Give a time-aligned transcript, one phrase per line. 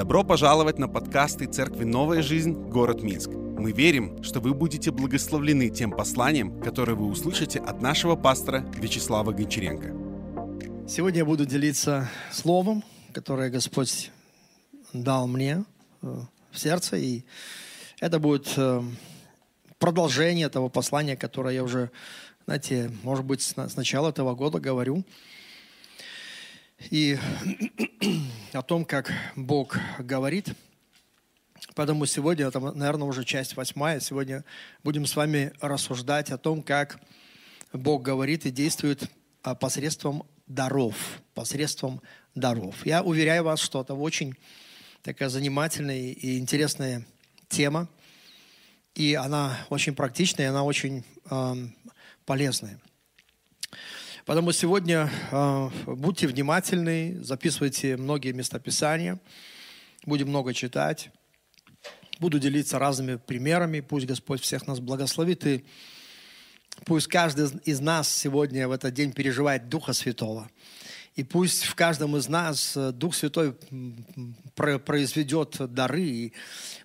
[0.00, 2.54] Добро пожаловать на подкасты Церкви «Новая жизнь.
[2.54, 3.28] Город Минск».
[3.28, 9.32] Мы верим, что вы будете благословлены тем посланием, которое вы услышите от нашего пастора Вячеслава
[9.32, 10.88] Гончаренко.
[10.88, 12.82] Сегодня я буду делиться словом,
[13.12, 14.10] которое Господь
[14.94, 15.64] дал мне
[16.00, 16.20] э,
[16.50, 17.24] в сердце, и
[18.00, 18.82] это будет э,
[19.78, 21.90] продолжение того послания, которое я уже,
[22.46, 25.04] знаете, может быть, с начала этого года говорю.
[26.88, 27.18] И
[28.52, 30.48] о том, как Бог говорит.
[31.74, 34.44] Поэтому сегодня, это, наверное, уже часть восьмая, сегодня
[34.82, 36.98] будем с вами рассуждать о том, как
[37.72, 39.10] Бог говорит и действует
[39.42, 42.00] а, посредством даров, посредством
[42.34, 42.84] даров.
[42.84, 44.34] Я уверяю вас, что это очень
[45.02, 47.06] такая занимательная и интересная
[47.48, 47.88] тема,
[48.94, 51.54] и она очень практичная, и она очень э,
[52.26, 52.80] полезная.
[54.26, 59.18] Поэтому сегодня э, будьте внимательны, записывайте многие местописания,
[60.04, 61.10] будем много читать.
[62.18, 65.64] Буду делиться разными примерами, пусть Господь всех нас благословит и
[66.84, 70.50] Пусть каждый из нас сегодня в этот день переживает Духа Святого.
[71.14, 73.54] И пусть в каждом из нас э, Дух Святой
[74.54, 76.32] произведет дары, и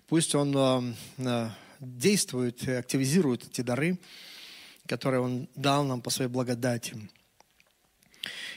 [0.08, 1.50] пусть Он э, э,
[1.80, 3.98] действует, активизирует эти дары,
[4.86, 6.96] которые Он дал нам по своей благодати.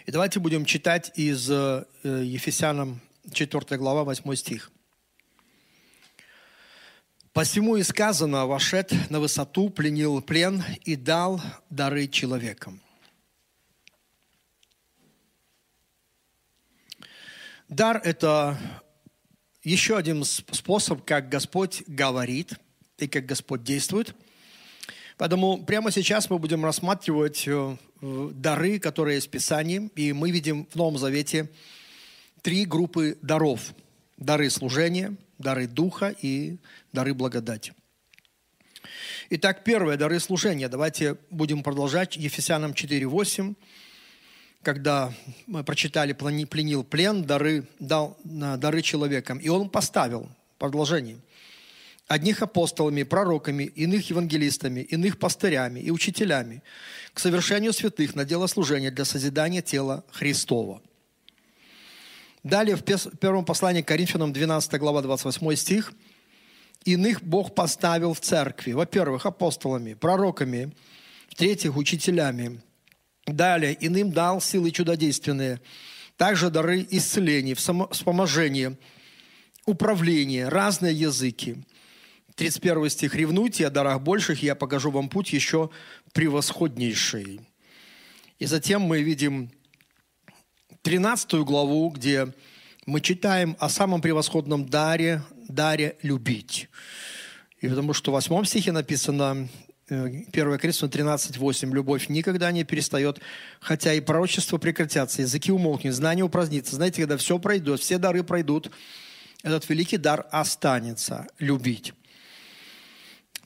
[0.10, 1.52] И давайте будем читать из
[2.04, 3.00] Ефесянам
[3.32, 4.72] 4 глава 8 стих.
[7.32, 12.82] Посему и сказано, вошед на высоту, пленил плен и дал дары человекам.
[17.68, 18.58] Дар– это
[19.62, 22.54] еще один способ, как Господь говорит
[22.98, 24.16] и как Господь действует.
[25.20, 30.66] Поэтому прямо сейчас мы будем рассматривать э, дары, которые есть в Писании, и мы видим
[30.72, 31.50] в Новом Завете
[32.42, 33.74] три группы даров.
[34.16, 36.56] Дары служения– дары Духа и
[36.94, 37.74] дары благодати.
[39.30, 40.70] Итак, первое, дары служения.
[40.70, 42.16] Давайте будем продолжать.
[42.16, 43.56] Ефесянам 4.8.
[44.64, 45.12] Когда
[45.48, 49.38] мы прочитали «пленил плен», дары, дал дары человекам.
[49.40, 51.18] И он поставил, продолжение,
[52.10, 56.62] одних апостолами, пророками, иных евангелистами, иных пастырями и учителями
[57.14, 60.82] к совершению святых на дело служения для созидания тела Христова–
[62.44, 65.94] Далее в первом послании к Коринфянам, 12 глава, 28 стих.
[66.86, 70.74] «Иных Бог поставил в церкви, во-первых, апостолами, пророками,
[71.28, 72.62] в-третьих, учителями.
[73.26, 75.60] Далее, иным дал силы чудодейственные,
[76.16, 78.78] также дары исцеления, вспоможения,
[79.66, 81.58] управления, разные языки».
[82.40, 83.16] 31 стих.
[83.16, 85.70] «Ревнуйте о дарах больших, я покажу вам путь еще
[86.14, 87.42] превосходнейший».
[88.40, 89.52] И затем мы видим
[90.84, 92.34] 13 главу, где
[92.86, 96.70] мы читаем о самом превосходном даре, даре любить.
[97.60, 99.50] И потому что в 8 стихе написано,
[99.90, 103.20] 1 Коринфянам 13, 8, «Любовь никогда не перестает,
[103.60, 106.78] хотя и пророчество прекратятся, языки умолкнут, знание упразднится».
[106.78, 108.72] Знаете, когда все пройдет, все дары пройдут,
[109.44, 111.94] этот великий дар останется– любить.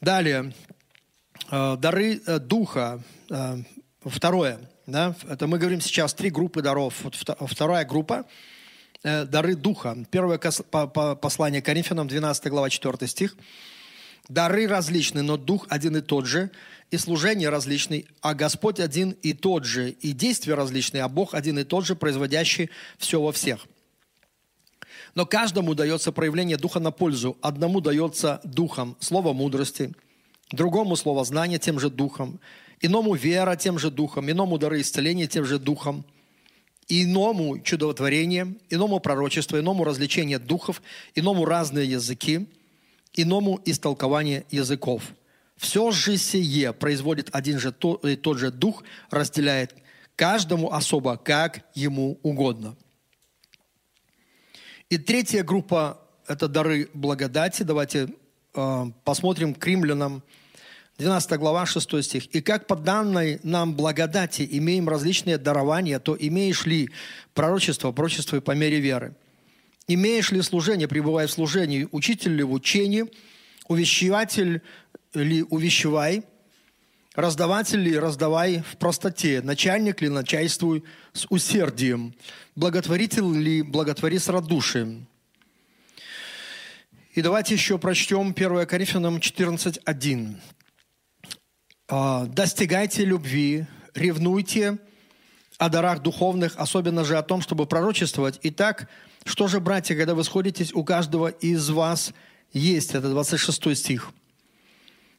[0.04, 0.52] Далее,
[1.50, 3.02] э, дары э, Духа.
[3.30, 3.56] Э,
[4.04, 5.16] второе– да?
[5.30, 7.06] Это мы говорим сейчас три группы даров.
[7.06, 7.16] Вот
[7.50, 8.26] вторая группа
[9.02, 9.98] дары Духа.
[10.12, 13.38] Первое послание Коринфянам, 12 глава, 4 стих.
[14.28, 16.52] Дары различны, но Дух один и тот же,
[16.92, 21.60] и служение различный, а Господь один и тот же, и действия различные, а Бог один
[21.60, 23.68] и тот же, производящий все во всех.
[25.16, 27.38] Но каждому дается проявление Духа на пользу.
[27.42, 29.94] Одному дается Духом слово мудрости,
[30.52, 32.40] другому слово знания тем же Духом,
[32.84, 36.06] иному вера тем же духом, иному дары исцеления тем же духом,
[36.88, 40.82] иному чудотворение, иному пророчество, иному развлечение духов,
[41.16, 42.48] иному разные языки,
[43.14, 45.04] иному истолкование языков.
[45.56, 47.74] Все же сие производит один же
[48.04, 49.76] и тот же дух, разделяет
[50.16, 52.76] каждому особо, как ему угодно.
[54.94, 57.64] И третья группа– это дары благодати.
[57.64, 58.10] Давайте
[58.54, 60.22] э, посмотрим к римлянам
[61.00, 62.28] 12 глава, 6 стих.
[62.28, 66.92] «И как по данной нам благодати имеем различные дарования, то имеешь ли
[67.34, 69.16] пророчество, пророчество по мере веры?
[69.88, 73.06] Имеешь ли служение, пребывая в служении, учитель ли в учении,
[73.68, 74.62] увещеватель
[75.16, 76.24] ли увещевай,
[77.16, 80.84] раздаватель ли раздавай в простоте, начальник ли начальствуй
[81.14, 82.14] с усердием,
[82.56, 85.08] благотворитель ли благотвори с радушием».
[87.14, 90.36] И давайте еще прочтем 1 Коринфянам 14.1.
[91.88, 94.80] А, достигайте любви, ревнуйте
[95.60, 98.40] о дарах духовных, особенно же о том, чтобы пророчествовать.
[98.42, 98.90] И так
[99.26, 102.14] Что же, братья, когда вы сходитесь, у каждого из вас
[102.52, 104.12] есть, это 26 стих.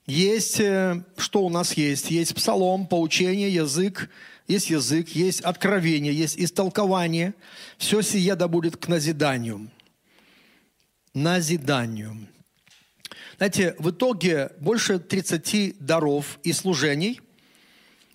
[0.06, 2.10] Есть, э, что у нас есть?
[2.10, 4.10] Есть псалом, поучение, язык,
[4.46, 7.34] есть язык, есть откровение, есть истолкование.
[7.78, 9.70] Все сие да будет к назиданию.
[11.14, 12.28] Назиданию.
[13.38, 17.20] Знаете, в итоге больше 30 даров и служений.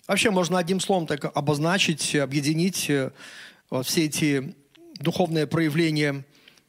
[0.07, 3.11] Вообще можно одним словом так обозначить, объединить э,
[3.71, 4.55] вот все эти
[4.99, 6.23] духовные проявления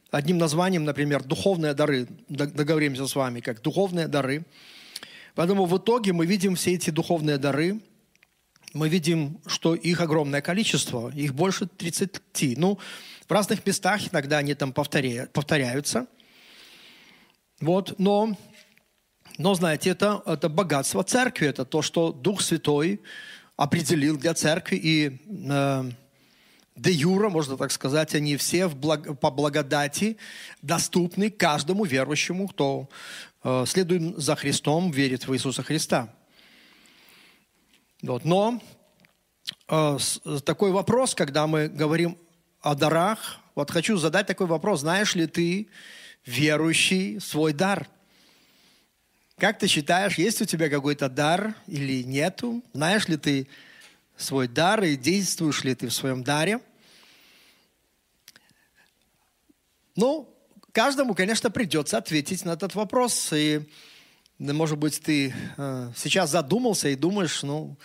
[0.09, 2.07] одним названием, например, духовные дары.
[2.27, 4.45] Договоримся с вами, как духовные дары.
[5.35, 7.79] Поэтому в итоге мы видим все эти духовные дары,
[8.73, 12.57] мы видим, что их огромное количество, их больше 30.
[12.57, 12.79] Ну,
[13.27, 16.07] в разных местах иногда они там повторяются–
[17.61, 18.35] вот, но,
[19.37, 22.99] но знаете, это, это богатство церкви, это то, что Дух Святой
[23.55, 25.91] определил для церкви, и э,
[26.75, 30.17] де юра, можно так сказать, они все в благ, по благодати
[30.63, 32.89] доступны каждому верующему, кто
[33.43, 36.13] э, следует за Христом, верит в Иисуса Христа.
[38.01, 38.25] Вот.
[38.25, 38.61] Но
[39.67, 39.97] э,
[40.45, 42.17] такой вопрос, когда мы говорим
[42.61, 45.67] о дарах, вот хочу задать такой вопрос, знаешь ли ты,
[46.25, 47.87] верующий свой дар.
[49.37, 52.63] Как ты считаешь, есть у тебя какой-то дар или нету?
[52.73, 53.47] Знаешь ли ты
[54.15, 56.59] свой дар и действуешь ли ты в своем даре?
[59.95, 60.30] Ну,
[60.71, 63.31] каждому, конечно, придется ответить на этот вопрос.
[63.33, 63.67] И,
[64.39, 67.77] может быть, ты э, сейчас задумался и думаешь, ну,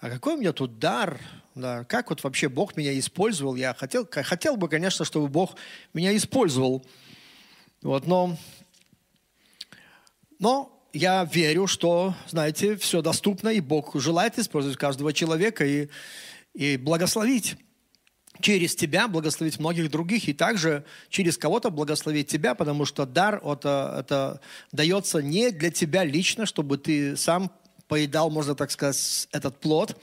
[0.00, 1.20] а какой у меня тут дар?
[1.54, 3.54] Да, как вот вообще Бог меня использовал?
[3.54, 5.56] Я хотел, хотел бы, конечно, чтобы Бог
[5.92, 6.84] меня использовал–
[7.82, 8.36] вот, но,
[10.38, 15.88] но я верю, что, знаете, все доступно, и Бог желает использовать каждого человека и,
[16.52, 17.56] и благословить
[18.40, 23.96] через тебя благословить многих других, и также через кого-то благословить тебя, потому что дар это,
[23.98, 24.40] это
[24.72, 27.50] дается не для тебя лично, чтобы ты сам
[27.88, 30.00] поедал, можно так сказать, этот плод,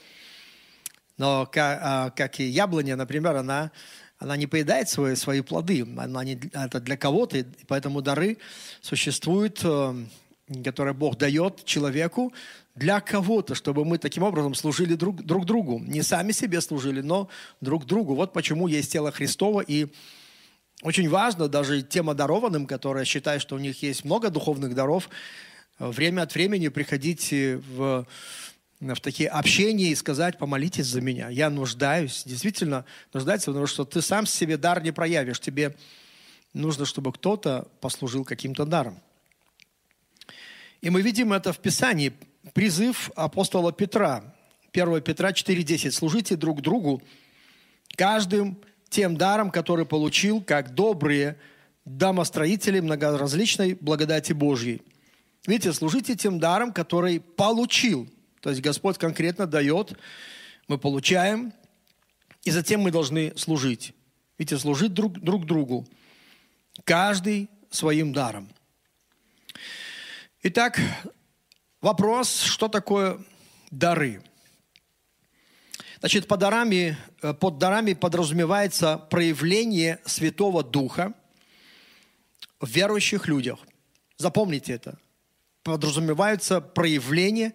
[1.16, 3.70] но как, а, как и яблоня, например, она
[4.18, 8.38] она не поедает свои, свои плоды, она не, это для кого-то, поэтому дары
[8.80, 9.94] существуют, э,
[10.64, 12.32] которые Бог дает человеку
[12.78, 15.78] для кого-то, чтобы мы таким образом служили друг, друг другу.
[15.78, 17.28] Не сами себе служили, но
[17.60, 18.14] друг другу.
[18.14, 19.88] Вот почему есть тело Христово, и
[20.82, 25.10] очень важно даже тем одарованным, которые считают, что у них есть много духовных даров,
[25.78, 28.06] время от времени приходить в
[28.80, 31.28] в такие общения и сказать, помолитесь за меня.
[31.30, 35.40] Я нуждаюсь, действительно нуждаюсь, потому что ты сам себе дар не проявишь.
[35.40, 35.74] Тебе
[36.52, 39.00] нужно, чтобы кто-то послужил каким-то даром.
[40.80, 42.12] И мы видим это в Писании.
[42.54, 44.34] Призыв апостола Петра.
[44.72, 45.90] 1 Петра 4.10.
[45.90, 47.02] «Служите друг другу
[47.96, 48.58] каждым
[48.88, 51.36] тем даром, который получил, как добрые
[51.84, 54.82] домостроители многоразличной благодати Божьей».
[55.46, 58.08] Видите, служите тем даром, который получил–
[58.40, 59.98] то есть Господь конкретно дает,
[60.68, 61.52] мы получаем,
[62.44, 63.94] и затем мы должны служить.
[64.38, 65.86] Видите, служить друг, друг другу.
[66.84, 68.48] Каждый своим даром.
[70.42, 70.80] Итак,
[71.80, 73.18] вопрос, что такое
[73.70, 74.22] дары?
[76.00, 81.12] Значит, под дарами, э, под дарами подразумевается проявление Святого Духа
[82.60, 83.58] в верующих людях.
[84.16, 84.98] Запомните это.
[85.62, 87.52] Подразумевается проявление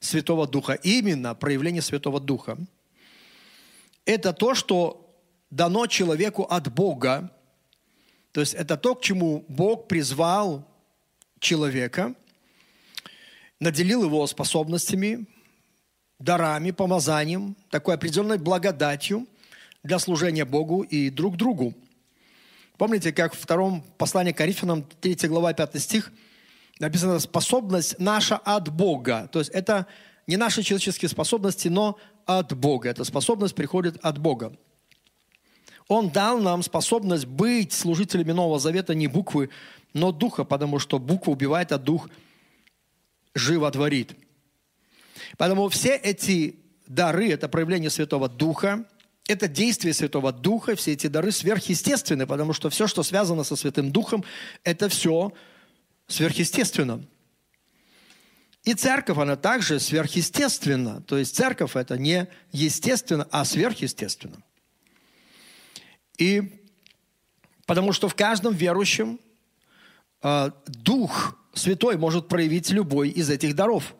[0.00, 0.74] Святого Духа.
[0.74, 2.58] Именно проявление Святого Духа.
[4.04, 5.08] Это то, что
[5.50, 7.30] дано человеку от Бога.
[8.32, 10.68] То есть это то, к чему Бог призвал
[11.40, 12.14] человека,
[13.60, 15.26] наделил его способностями,
[16.18, 19.26] дарами, помазанием, такой определенной благодатью
[19.82, 21.74] для служения Богу и друг другу.
[22.76, 26.12] Помните, как в втором послании к Коринфянам, 3 глава, 5 стих–
[26.78, 29.28] написано способность наша от Бога.
[29.32, 29.86] То есть это
[30.26, 32.88] не наши человеческие способности, но от Бога.
[32.88, 34.52] Эта способность приходит от Бога.
[35.88, 39.48] Он дал нам способность быть служителями Нового Завета не буквы,
[39.94, 42.10] но духа, потому что буква убивает, а дух
[43.38, 44.14] животворит.
[45.36, 48.84] Поэтому все эти дары– это проявление Святого Духа,
[49.26, 53.92] это действие Святого Духа, все эти дары сверхъестественны, потому что все, что связано со Святым
[53.92, 54.24] Духом,
[54.64, 55.32] это все
[56.06, 57.04] сверхъестественно.
[58.64, 61.02] И церковь, она также сверхъестественна.
[61.02, 64.42] То есть церковь это не естественно, а сверхъестественно.
[66.18, 66.62] И
[67.66, 69.20] потому что в каждом верующем
[70.22, 73.94] э, Дух Святой может проявить любой из этих даров.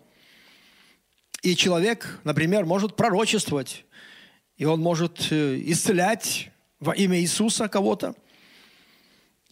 [1.43, 3.85] И человек, например, может пророчествовать,
[4.57, 6.51] и он может э, исцелять
[6.81, 8.15] во имя Иисуса кого-то–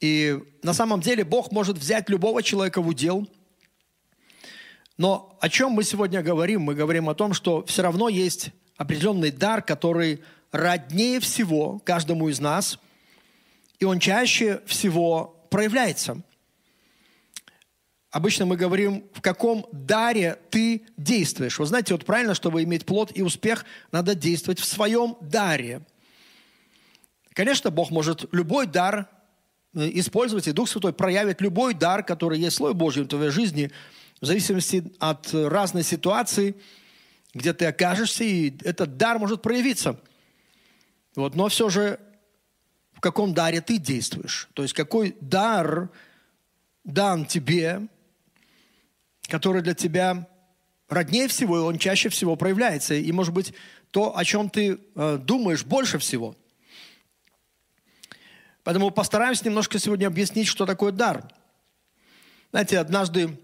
[0.01, 3.27] И на самом деле Бог может взять любого человека в удел.
[4.99, 6.63] Но о чем мы сегодня говорим?
[6.63, 10.23] Мы говорим о том, что все равно есть определенный дар, который
[10.53, 12.79] роднее всего каждому из нас,
[13.79, 16.23] и он чаще всего проявляется.
[18.17, 21.59] Обычно мы говорим, в каком даре ты действуешь.
[21.59, 25.83] Вы знаете, вот правильно, чтобы иметь плод и успех, надо действовать в своем даре.
[27.35, 29.07] Конечно, Бог может любой дар
[29.75, 33.71] э, использовать, и Дух Святой проявит любой дар, который есть слой Божий в твоей жизни,
[34.23, 36.55] в зависимости от разной ситуации,
[37.35, 40.01] где ты окажешься, и этот дар может проявиться.
[41.17, 42.01] Вот, но все же
[42.95, 44.49] в каком даре ты действуешь.
[44.55, 45.91] То есть какой дар
[46.83, 47.89] дан тебе,
[49.29, 50.29] который для тебя
[50.89, 52.95] роднее всего, и он чаще всего проявляется.
[52.95, 53.53] И, может быть,
[53.91, 56.37] то, о чем ты э, думаешь больше всего.
[58.63, 61.33] Поэтому постараемся немножко сегодня объяснить, что такое дар.
[62.51, 63.39] Знаете, однажды,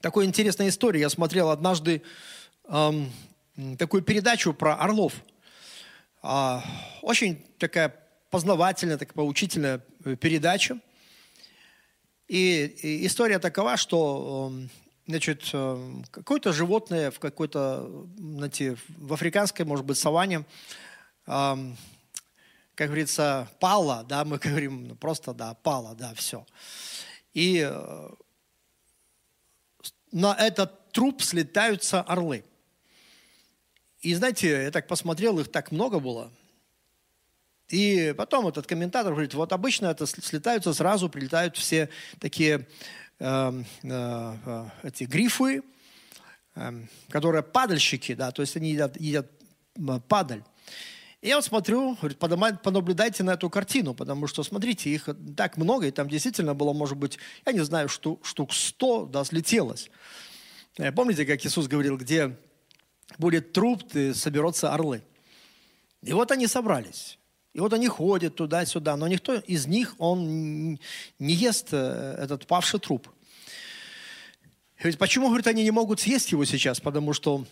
[0.00, 2.02] такая интересная история, я смотрел однажды
[2.68, 3.10] эм,
[3.78, 5.14] такую передачу про орлов.
[6.22, 6.60] Э,
[7.02, 7.94] очень такая
[8.30, 10.78] познавательная, такая поучительная э, передача.
[12.28, 14.70] И, и история такова, что эм,
[15.06, 20.44] значит, э, какое-то животное в какой-то, знаете, в африканской, может быть, саванне,
[21.24, 26.46] как говорится, пало, да, мы говорим ну, просто, да, пало, да, все.
[27.34, 28.10] И э,
[30.10, 32.44] на этот труп слетаются орлы.
[34.00, 36.30] И знаете, я так посмотрел, их так много было–
[37.72, 41.88] и потом этот комментатор говорит, вот обычно это слетаются сразу, прилетают все
[42.20, 42.68] такие
[43.22, 45.62] эти грифы,
[46.54, 46.72] э,
[47.08, 49.30] которые падальщики, да, то есть они едят, едят
[50.08, 50.42] падаль.
[51.20, 55.86] И я вот смотрю, говорит, понаблюдайте на эту картину, потому что, смотрите, их так много,
[55.86, 59.88] и там действительно было, может быть, я не знаю, штук, штук 100, да, слетелось.
[60.78, 62.36] Э, помните, как Иисус говорил, где
[63.18, 65.02] будет труп, соберутся орлы.
[66.02, 67.18] И вот они собрались.
[67.54, 70.78] И вот они ходят туда-сюда, но никто из них, он
[71.18, 73.08] не ест э, этот павший труп.
[74.82, 76.80] Ведь почему, говорит, они не могут съесть его сейчас?
[76.80, 77.44] Потому что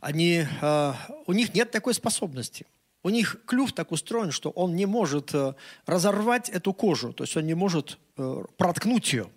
[0.00, 0.92] они, э,
[1.26, 2.66] у них нет такой способности.
[3.02, 5.54] У них клюв так устроен, что он не может э,
[5.86, 7.98] разорвать эту кожу, то есть он не может
[8.56, 9.30] проткнуть ее.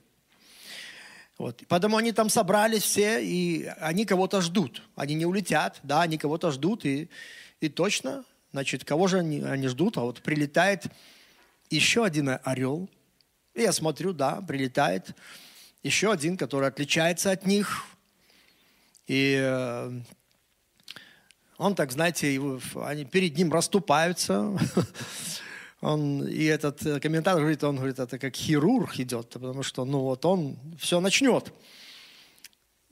[1.37, 1.63] Вот.
[1.69, 4.83] Поэтому они там собрались все, и они кого-то ждут.
[4.95, 7.09] Они не улетят, да, они кого-то ждут, и,
[7.61, 9.97] и точно Значит, кого же они, они ждут?
[9.97, 10.85] А вот прилетает
[11.69, 12.89] еще один орел.
[13.53, 15.15] И я смотрю, да, прилетает
[15.83, 17.83] еще один, который отличается от них.
[19.05, 20.01] И э,
[21.57, 22.39] он так, знаете,
[22.75, 24.57] они перед ним расступаются.
[25.81, 30.01] Он, и этот э, комментатор говорит, он говорит, это как хирург идет, потому что, ну
[30.01, 31.53] вот он все начнет.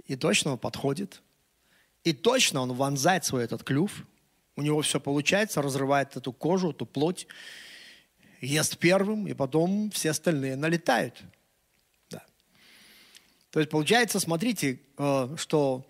[0.06, 1.22] И точно он подходит.
[2.06, 4.06] И точно он вонзает свой этот клюв–
[4.58, 7.28] у него все получается, разрывает эту кожу, эту плоть,
[8.42, 11.22] ест первым, и потом все остальные налетают.
[12.10, 12.24] Да.
[13.52, 15.88] То есть получается, смотрите, э, что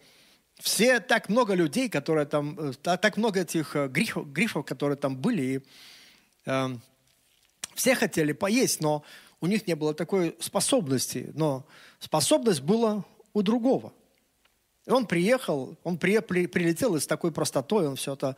[0.60, 5.18] все так много людей, которые там, э, так много этих э, грифов, грифов которые там
[5.18, 5.62] были, и
[7.76, 9.04] все хотели поесть, но
[9.42, 11.30] у них не было такой способности.
[11.34, 11.68] Но
[12.00, 13.92] способность была у другого.
[14.88, 18.38] И он приехал, он при, при, прилетел и с такой простотой он все это,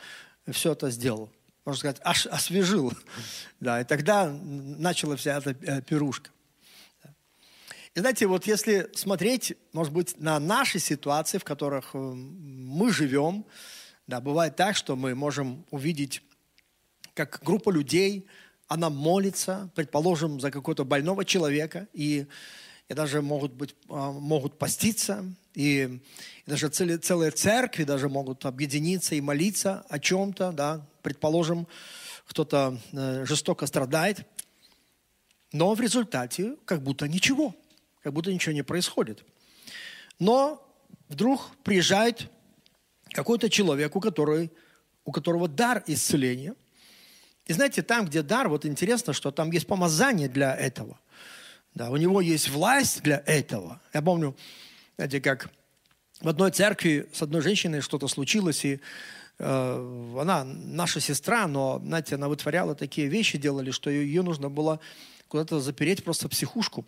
[0.49, 1.29] все это сделал.
[1.63, 2.91] Можно сказать, аж освежил.
[3.59, 6.31] Да, и тогда начала вся эта э, пирушка.
[7.93, 13.45] И знаете, вот если смотреть, может быть, на наши ситуации, в которых э, мы живем,
[14.07, 16.23] да, бывает так, что мы можем увидеть,
[17.13, 18.25] как группа людей,
[18.67, 22.25] она молится, предположим, за какого-то больного человека, и,
[22.89, 26.01] и даже могут, быть, а, могут поститься, и,
[26.45, 31.67] и даже цели, целые церкви даже могут объединиться и молиться о чем-то, да, предположим,
[32.25, 34.27] кто-то э, жестоко страдает,
[35.51, 37.55] но в результате как будто ничего,
[38.01, 39.23] как будто ничего не происходит.
[40.19, 40.65] Но
[41.07, 42.29] вдруг приезжает
[43.11, 44.51] какой-то человек, у, которой,
[45.05, 46.55] у которого дар исцеления.
[47.45, 50.99] И знаете, там, где дар, вот интересно, что там есть помазание для этого.
[51.73, 53.81] Да, у него есть власть для этого.
[53.93, 54.35] Я помню,
[54.95, 55.49] знаете, как
[56.19, 58.81] в одной церкви с одной женщиной что-то случилось, и
[59.37, 64.79] э, она наша сестра, но, знаете, она вытворяла такие вещи, делали, что ее, нужно было
[65.27, 66.85] куда-то запереть просто в психушку.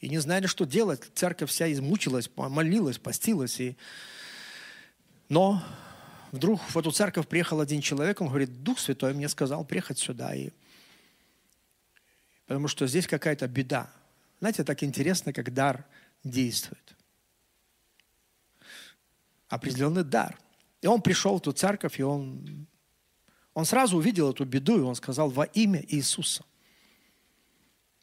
[0.00, 1.02] И не знали, что делать.
[1.14, 3.60] Церковь вся измучилась, молилась, постилась.
[3.60, 3.76] И...
[5.28, 5.62] Но
[6.32, 10.34] вдруг в эту церковь приехал один человек, он говорит, Дух Святой мне сказал приехать сюда.
[10.34, 10.50] И
[12.50, 13.92] Потому что здесь какая-то беда.
[14.40, 15.86] Знаете, так интересно, как дар
[16.24, 16.96] действует.
[19.48, 20.38] Определенный дар.
[20.80, 22.66] И он пришел в ту церковь, и он,
[23.52, 26.44] он сразу увидел эту беду, и он сказал во имя Иисуса.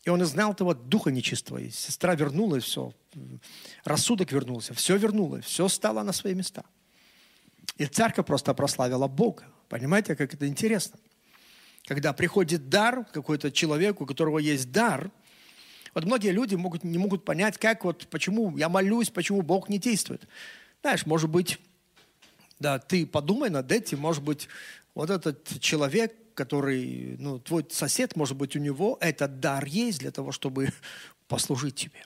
[0.03, 1.58] И он изгнал этого духа нечистого.
[1.58, 2.94] И сестра вернулась, все.
[3.84, 6.63] Рассудок вернулся, все вернулось, все стало на свои места.
[7.77, 9.46] И церковь просто прославила Бога.
[9.70, 11.00] Понимаете, как это интересно?
[11.86, 15.12] Когда приходит дар какой-то человеку, у которого есть дар,
[15.94, 19.79] вот многие люди могут, не могут понять, как вот, почему я молюсь, почему Бог не
[19.79, 20.27] действует.
[20.82, 21.60] Знаешь, может быть,
[22.60, 24.48] да, ты подумай над этим, может быть,
[24.96, 30.12] вот этот человек, который, ну, твой сосед, может быть, у него этот дар есть для
[30.12, 30.70] того, чтобы
[31.27, 32.06] послужить тебе.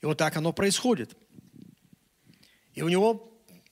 [0.00, 1.16] И вот так оно происходит.
[2.74, 3.28] И у него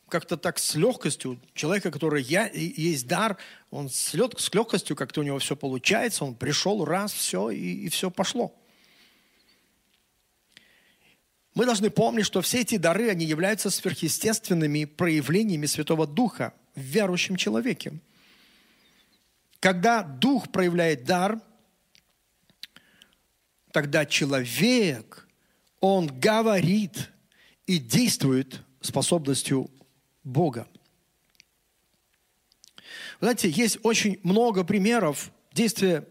[0.09, 3.39] как-то так с легкостью, человека, который я, есть дар,
[3.71, 7.87] он с, лег, с легкостью как-то у него все получается, он пришел раз, все, и,
[7.87, 8.55] и все пошло.
[11.57, 17.37] Мы должны помнить, что все эти дары, они являются сверхъестественными проявлениями Святого Духа в верующем
[17.37, 17.95] человеке.
[19.59, 21.41] Когда Дух проявляет дар,
[23.73, 25.27] тогда человек,
[25.81, 27.11] он говорит
[27.67, 29.71] и действует способностью
[30.25, 30.69] Бога.
[33.19, 36.07] Знаете, есть очень много примеров действия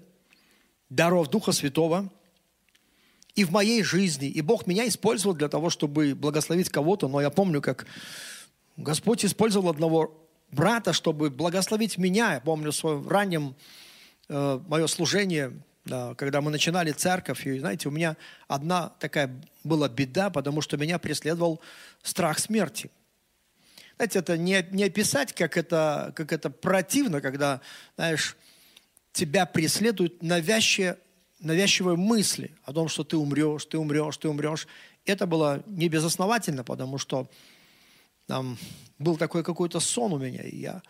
[0.89, 2.11] даров Духа Святого
[3.35, 4.27] и в моей жизни.
[4.27, 7.07] И Бог меня использовал для того, чтобы благословить кого-то.
[7.07, 7.85] Но я помню, как
[8.77, 12.35] Господь использовал одного брата, чтобы благословить меня.
[12.35, 13.55] Я помню в своем раннем
[14.29, 15.51] э, мое служение,
[15.83, 17.45] да, когда мы начинали церковь.
[17.45, 18.15] И знаете, у меня
[18.47, 19.29] одна такая
[19.63, 21.59] была беда, потому что меня преследовал
[22.03, 22.89] страх смерти.
[23.97, 27.61] Знаете, это не, не описать, как это, как это противно, когда,
[27.95, 28.35] знаешь,
[29.13, 30.97] тебя преследуют навязчивые,
[31.45, 34.67] навязчивые мысли о том, что ты умрешь, ты умрешь, ты умрешь.
[35.05, 37.29] Это было не безосновательно, потому что
[38.25, 38.57] там
[38.97, 40.81] был такой какой-то сон у меня, и я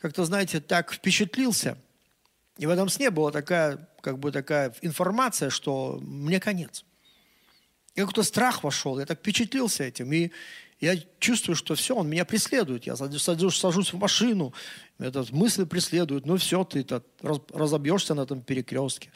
[0.00, 1.78] как-то, знаете, так впечатлился.
[2.58, 6.84] И в этом сне была такая, как бы такая информация, что мне конец.
[7.94, 10.12] И какой-то страх вошел, я так впечатлился этим.
[10.12, 10.32] И
[10.82, 12.84] я чувствую, что все, он меня преследует.
[12.86, 14.52] Я сажусь, сажусь в машину,
[14.98, 16.26] этот мысли преследуют.
[16.26, 17.02] Ну все, ты -то
[17.54, 19.12] разобьешься на этом перекрестке.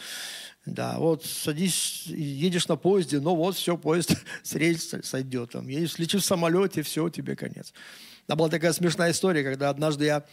[0.64, 5.50] Да, вот садись, едешь на поезде, ну вот все, поезд с рельс сойдет.
[5.50, 7.72] Там, едешь, летишь в самолете, все, тебе конец.
[8.28, 10.24] Да, была такая смешная история, когда однажды я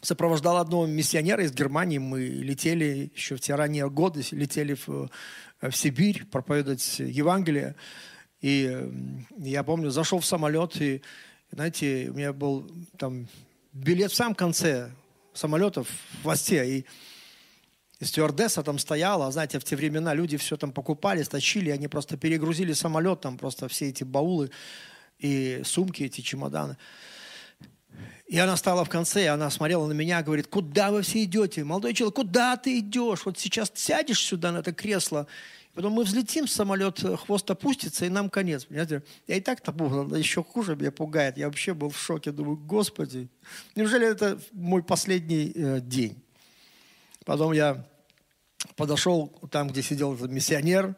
[0.00, 1.98] сопровождал одного миссионера из Германии.
[1.98, 5.10] Мы летели еще в те ранние годы, летели в,
[5.60, 7.74] в Сибирь проповедовать Евангелие.
[8.46, 8.88] И
[9.38, 11.02] я помню, зашел в самолет, и,
[11.50, 13.26] знаете, у меня был там
[13.72, 14.92] билет в самом конце
[15.34, 15.88] самолета, в
[16.22, 16.84] хвосте, и,
[17.98, 22.16] и стюардесса там стояла, знаете, в те времена люди все там покупали, стащили, они просто
[22.16, 24.52] перегрузили самолет, там просто все эти баулы
[25.18, 26.76] и сумки, эти чемоданы.
[28.28, 31.64] И она стала в конце, и она смотрела на меня, говорит, куда вы все идете?
[31.64, 33.24] Молодой человек, куда ты идешь?
[33.24, 35.26] Вот сейчас сядешь сюда на это кресло,
[35.76, 38.64] Потом мы взлетим, самолет, э, хвост опустится, и нам конец.
[38.64, 39.02] Понимаете?
[39.26, 41.36] Я и так-то был, еще хуже меня пугает.
[41.36, 42.32] Я вообще был в шоке.
[42.32, 43.28] Думаю, Господи,
[43.74, 46.16] неужели это мой последний э, день?
[47.26, 47.86] Потом я
[48.76, 50.96] подошел там, где сидел этот миссионер,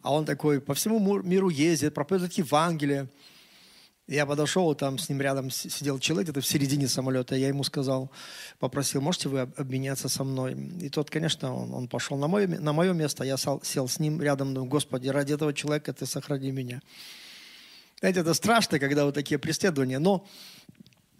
[0.00, 3.10] а он такой по всему миру ездит, проповедует Евангелие.
[4.08, 7.36] Я подошел, там с ним рядом сидел человек, это в середине самолета.
[7.36, 8.10] Я ему сказал,
[8.58, 10.54] попросил, можете вы обменяться со мной?
[10.80, 13.98] И тот, конечно, он, он пошел на мое, на мое место, я сел, сел с
[13.98, 16.80] ним рядом, думаю, Господи, ради этого человека ты сохрани меня.
[18.00, 19.98] Знаете, это страшно, когда вот такие преследования.
[19.98, 20.26] Но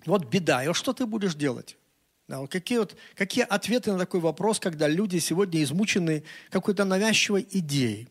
[0.07, 0.65] вот беда.
[0.65, 1.77] И вот что ты будешь делать?
[2.27, 7.47] Да, вот какие, вот, какие ответы на такой вопрос, когда люди сегодня измучены какой-то навязчивой
[7.51, 8.09] идеей?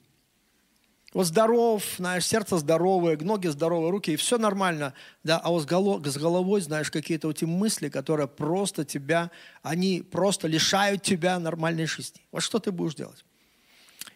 [1.18, 4.94] Вот здоров, знаешь, сердце здоровое, ноги здоровые, руки, и все нормально.
[5.24, 9.32] Да, а вот с, с головой, знаешь, какие-то вот эти мысли, которые просто тебя,
[9.64, 12.22] они просто лишают тебя нормальной жизни.
[12.32, 13.26] Вот что ты будешь делать?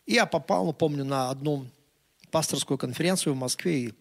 [0.05, 1.65] И я попал, ну, помню, на одну
[2.29, 3.93] пасторскую конференцию в Москве, и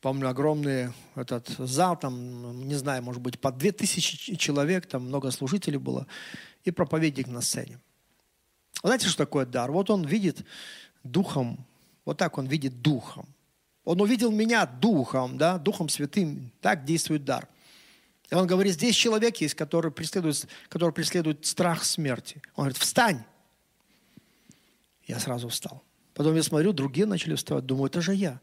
[0.00, 5.32] помню, огромный этот зал, там, не знаю, может быть, по две тысячи человек, там много
[5.32, 6.06] служителей было,
[6.62, 7.80] и проповедник на сцене.
[8.84, 9.72] Знаете, что такое дар?
[9.72, 10.46] Вот он видит
[11.02, 11.66] духом
[12.08, 13.26] вот так он видит духом.
[13.84, 16.50] Он увидел меня духом, да, духом святым.
[16.62, 17.46] Так действует дар.
[18.30, 22.40] И он говорит, здесь человек есть, который преследует, который преследует страх смерти.
[22.54, 23.22] Он говорит, встань.
[25.06, 25.82] Я сразу встал.
[26.14, 27.66] Потом я смотрю, другие начали вставать.
[27.66, 28.40] Думаю, это же я.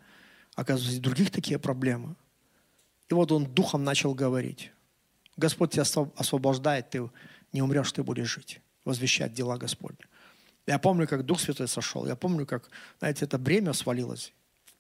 [0.53, 2.15] Оказывается, у других такие проблемы.
[3.09, 4.71] И вот он духом начал говорить.
[5.37, 5.85] Господь тебя
[6.17, 7.09] освобождает, ты
[7.51, 8.61] не умрешь, ты будешь жить.
[8.83, 10.05] Возвещать дела Господня.
[10.67, 12.07] Я помню, как Дух Святой сошел.
[12.07, 14.33] Я помню, как, знаете, это бремя свалилось.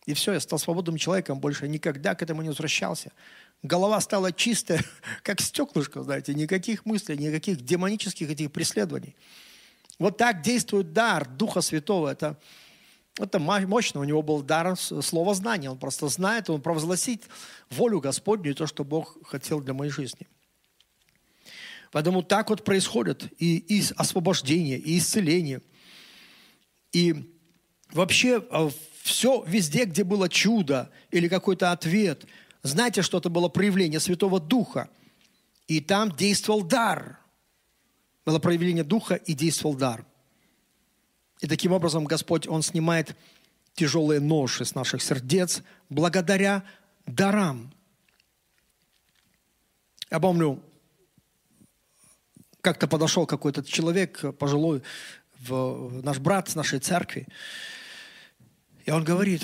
[0.05, 3.11] И все, я стал свободным человеком, больше никогда к этому не возвращался.
[3.63, 4.83] Голова стала чистая,
[5.23, 9.15] как стеклышко, знаете, никаких мыслей, никаких демонических этих преследований.
[9.97, 12.09] Вот так действует дар Духа Святого.
[12.09, 12.37] Это,
[13.17, 14.01] это мощно.
[14.01, 15.69] У него был дар слова знания.
[15.69, 17.23] Он просто знает, он провозгласит
[17.69, 20.27] волю Господню и то, что Бог хотел для моей жизни.
[21.91, 25.61] Поэтому так вот происходит и, и освобождение, и исцеление.
[26.95, 27.13] И
[27.91, 28.69] вообще а,
[29.03, 32.25] все везде, где было чудо или какой-то ответ,
[32.63, 34.89] знаете, что это было проявление Святого Духа.
[35.67, 37.19] И там действовал дар.
[38.25, 40.05] Было проявление Духа и действовал дар.
[41.41, 43.13] И таким образом Господь, Он снимает
[43.73, 46.63] тяжелые ноши с наших сердец благодаря
[47.05, 47.73] дарам.
[50.09, 50.63] Я помню,
[52.61, 54.81] как-то подошел какой-то человек пожилой,
[55.47, 57.27] в, наш брат с нашей церкви,
[58.85, 59.43] и он говорит,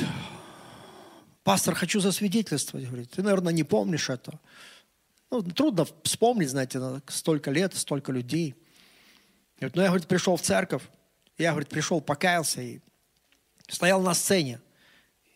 [1.44, 2.88] пастор, хочу засвидетельствовать.
[2.88, 4.40] Говорит, ты, наверное, не помнишь это.
[5.32, 8.56] Ну, трудно вспомнить, знаете, столько лет, столько людей.
[9.60, 10.84] Говорит, ну, я, говорит, пришел в церковь,
[11.38, 12.82] я, говорит, пришел, покаялся и
[13.68, 14.60] стоял на сцене.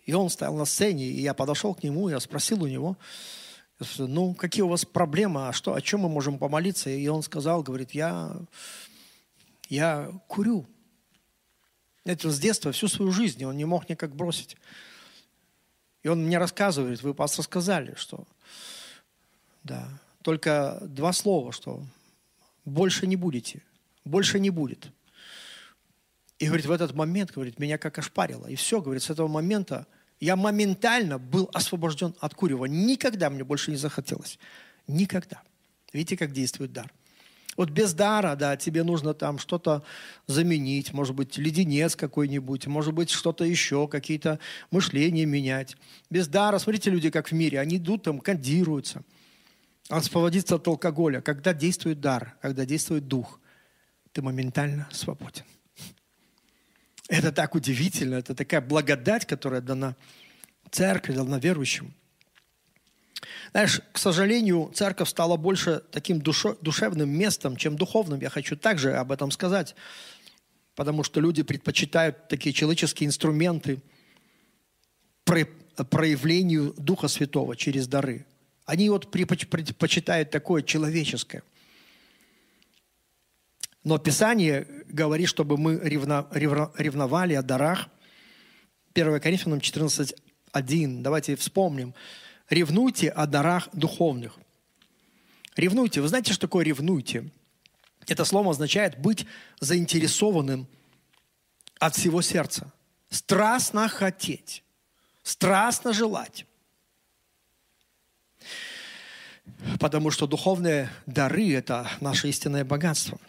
[0.06, 2.98] И он стоял на сцене, и я подошел к нему, я спросил у него,
[3.98, 6.90] ну, какие у вас проблемы, а что, о чем мы можем помолиться?
[6.90, 8.36] И он сказал, говорит, я,
[9.70, 10.66] я курю.
[12.04, 14.58] Это с детства, всю свою жизнь, он не мог никак бросить.
[16.04, 18.28] И он мне рассказывает, вы, пастор, сказали, что
[19.64, 19.90] да,
[20.22, 21.84] только два слова, что
[22.64, 23.64] больше не будете,
[24.04, 24.92] больше не будет.
[26.38, 28.46] И, говорит, в этот момент, говорит, меня как ошпарило.
[28.48, 29.88] И все, говорит, с этого момента
[30.20, 32.66] я моментально был освобожден от курева.
[32.66, 34.38] Никогда мне больше не захотелось.
[34.88, 35.42] Никогда.
[35.94, 36.92] Видите, как действует дар.
[37.56, 39.84] Вот без дара, да, тебе нужно там что-то
[40.28, 44.40] заменить, может быть, леденец какой-нибудь, может быть, что-то еще, какие-то
[44.72, 45.78] мышления менять.
[46.10, 49.04] Без дара, смотрите, люди как в мире, они идут там, кондируются,
[49.88, 51.22] освободиться от алкоголя.
[51.22, 53.40] Когда действует дар, когда действует дух,
[54.12, 55.44] ты моментально свободен.
[57.08, 59.96] Это так удивительно, это такая благодать, которая дана
[60.72, 61.94] церкви, дана верующим–
[63.52, 68.20] знаешь, к сожалению, церковь стала больше таким душевным местом, чем духовным.
[68.20, 69.76] Я хочу также об этом сказать,
[70.76, 73.82] потому что люди предпочитают такие человеческие инструменты
[75.24, 78.26] проявлению Духа Святого через дары.
[78.66, 81.44] Они вот предпочитают такое человеческое.
[83.84, 87.88] Но Писание говорит, чтобы мы ревно, ревно, ревновали о дарах.
[88.94, 91.02] 1 Коринфянам 14.1.
[91.02, 91.94] Давайте вспомним
[92.50, 94.38] ревнуйте о дарах духовных.
[95.56, 96.02] Ревнуйте.
[96.02, 97.32] Вы знаете, что такое ревнуйте?
[98.08, 99.26] Это слово означает быть
[99.60, 100.68] заинтересованным
[101.80, 102.72] от всего сердца.
[103.10, 104.64] Страстно хотеть.
[105.24, 106.46] Страстно желать.
[109.80, 113.20] Потому что духовные дары– это наше истинное богатство.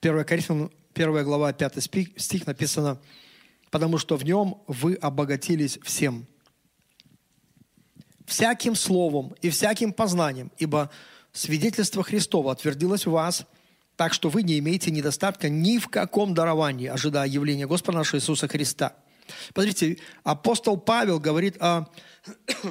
[0.00, 1.82] 1 Коринфянам, 1 глава, 5
[2.16, 3.00] стих написано,
[3.70, 6.26] «Потому что в нем вы обогатились всем,
[8.24, 10.90] всяким словом и всяким познанием, ибо
[11.32, 13.46] свидетельство Христово отвердилось в вас,
[13.96, 18.48] так что вы не имеете недостатка ни в каком даровании, ожидая явления Господа нашего Иисуса
[18.48, 18.94] Христа.
[19.52, 21.86] Посмотрите, апостол Павел говорит о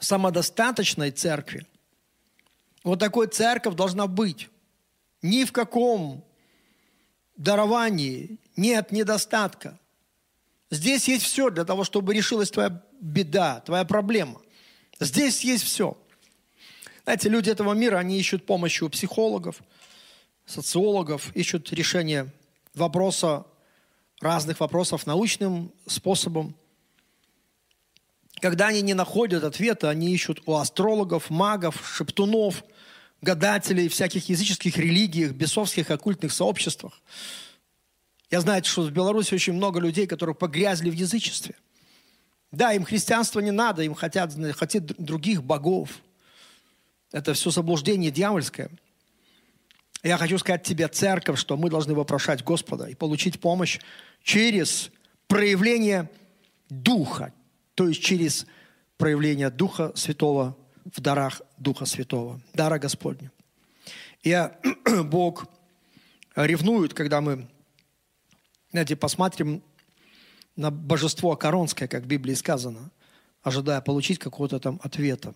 [0.00, 1.66] самодостаточной церкви.
[2.84, 4.48] Вот такой церковь должна быть.
[5.22, 6.24] Ни в каком
[7.36, 9.78] даровании нет недостатка.
[10.70, 14.40] Здесь есть все для того, чтобы решилась твоя беда, твоя проблема.
[15.00, 15.96] Здесь есть все.
[17.04, 19.62] Знаете, люди этого мира, они ищут помощи у психологов,
[20.44, 22.32] социологов, ищут решение
[22.74, 23.46] вопроса,
[24.20, 26.56] разных вопросов научным способом.
[28.40, 32.64] Когда они не находят ответа, они ищут у астрологов, магов, шептунов,
[33.22, 37.00] гадателей, всяких языческих религиях, бесовских оккультных сообществах.
[38.30, 41.54] Я знаю, что в Беларуси очень много людей, которые погрязли в язычестве.
[42.52, 45.90] Да, им христианство не надо, им хотят, хотят других богов.
[47.12, 48.70] Это все заблуждение дьявольское.
[50.02, 53.80] Я хочу сказать тебе, церковь, что мы должны вопрошать Господа и получить помощь
[54.22, 54.90] через
[55.26, 56.10] проявление
[56.68, 57.32] Духа,
[57.74, 58.46] то есть через
[58.98, 63.32] проявление Духа Святого в дарах Духа Святого, дара Господня.
[64.22, 64.48] И
[65.04, 65.46] Бог
[66.34, 67.48] ревнует, когда мы,
[68.70, 69.62] знаете, посмотрим
[70.56, 72.90] на божество коронское, как в Библии сказано,
[73.42, 75.34] ожидая получить какого-то там ответа.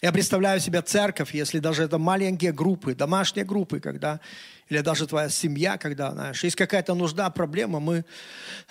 [0.00, 4.20] Я представляю себе церковь, если даже это маленькие группы, домашние группы, когда,
[4.68, 8.04] или даже твоя семья, когда, знаешь, есть какая-то нужда, проблема, мы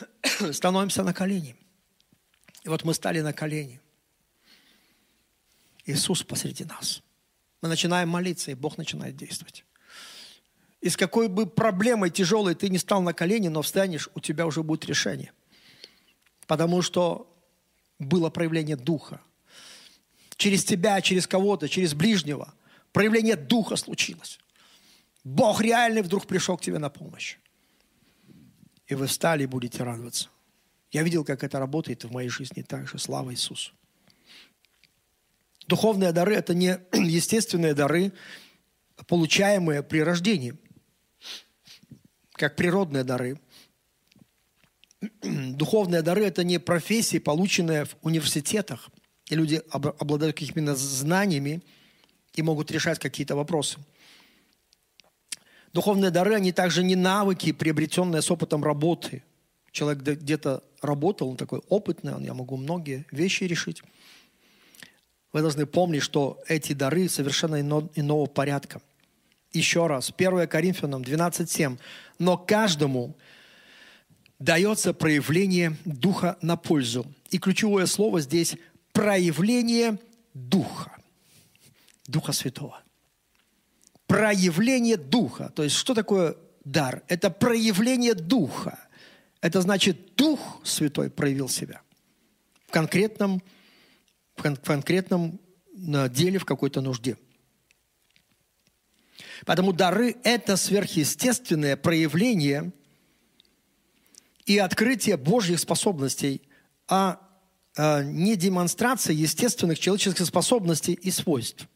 [0.51, 1.55] становимся на колени.
[2.63, 3.81] И вот мы стали на колени.
[5.85, 7.01] Иисус посреди нас.
[7.61, 9.65] Мы начинаем молиться, и Бог начинает действовать.
[10.81, 14.45] И с какой бы проблемой тяжелой ты не стал на колени, но встанешь, у тебя
[14.45, 15.31] уже будет решение.
[16.45, 17.33] Потому что
[17.99, 19.21] было проявление Духа.
[20.35, 22.53] Через тебя, через кого-то, через ближнего.
[22.91, 24.39] Проявление Духа случилось.
[25.23, 27.37] Бог реальный вдруг пришел к тебе на помощь.
[28.85, 30.29] И вы встали и будете радоваться.
[30.91, 32.97] Я видел, как это работает в моей жизни также.
[32.97, 33.73] Слава Иисусу.
[35.67, 38.13] Духовные дары– это не естественные дары,
[39.07, 40.55] получаемые при рождении,
[42.37, 43.39] как природные дары.
[45.21, 48.89] Духовные дары– это не профессии, полученные в университетах,
[49.29, 51.61] и люди обладают какими-то знаниями
[52.33, 53.79] и могут решать какие-то вопросы.
[55.73, 59.23] Духовные дары, они также не навыки, приобретенные с опытом работы.
[59.71, 63.83] Человек где-то работал, он такой опытный, он, я могу многие вещи решить.
[65.33, 68.81] Вы должны помнить, что эти дары совершенно ино, иного порядка.
[69.51, 71.77] Еще раз, 1 Коринфянам 12.7.
[72.19, 73.17] «Но каждому
[74.39, 77.05] дается проявление Духа на пользу».
[77.29, 78.55] И ключевое слово здесь–
[78.93, 79.99] проявление
[80.33, 80.95] Духа.
[82.07, 82.81] Духа Святого.
[84.07, 85.49] Проявление Духа.
[85.49, 87.03] То есть, что такое дар?
[87.07, 88.79] Это проявление Духа.
[89.41, 91.81] Это значит, Дух Святой проявил себя
[92.67, 93.41] в конкретном
[94.37, 95.39] в конкретном
[95.73, 97.17] деле, в какой-то нужде.
[99.45, 102.71] Поэтому дары– это сверхъестественное проявление
[104.45, 106.41] и открытие Божьих способностей,
[106.87, 107.19] а,
[107.75, 111.67] а не демонстрация естественных человеческих способностей и свойств.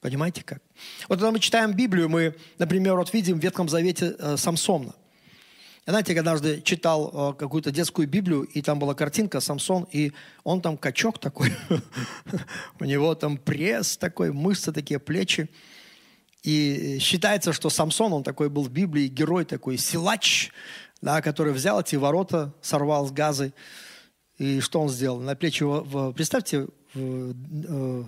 [0.00, 0.62] Понимаете как?
[1.08, 4.94] Вот когда мы читаем Библию, мы, например, вот видим в Ветхом Завете э, Самсона–
[5.88, 10.12] я, знаете, я однажды читал э, какую-то детскую Библию, и там была картинка Самсон, и
[10.44, 11.50] он там качок такой,
[12.78, 15.48] у него там пресс такой, мышцы такие, плечи.
[16.42, 20.50] И считается, что Самсон, он такой был в Библии, герой такой, силач,
[21.00, 23.52] да, который взял эти ворота, сорвал с газы.
[24.38, 25.20] И что он сделал?
[25.20, 25.64] На плечи,
[26.12, 28.04] представьте, э,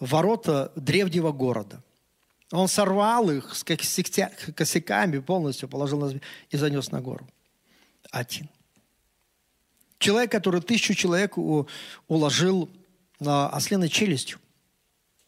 [0.00, 1.82] ворота древнего города–
[2.54, 6.20] он сорвал их с косяками полностью, положил на
[6.50, 7.28] и занес на гору.
[8.12, 8.48] Один.
[9.98, 11.36] Человек, который тысячу человек
[12.06, 12.70] уложил
[13.18, 14.38] на ослиной челюстью.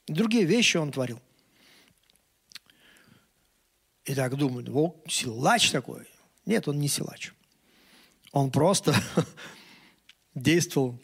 [0.06, 1.20] Другие вещи он творил.
[4.06, 6.06] И так думают, вот силач такой.
[6.46, 7.32] Нет, он не силач.
[8.32, 8.94] Он просто
[10.34, 10.98] действовал,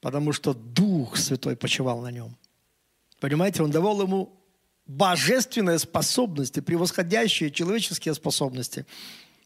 [0.00, 2.36] потому что Дух Святой почивал на нем.
[3.20, 4.34] Понимаете, он давал ему
[4.86, 8.86] божественные способности, превосходящие человеческие способности.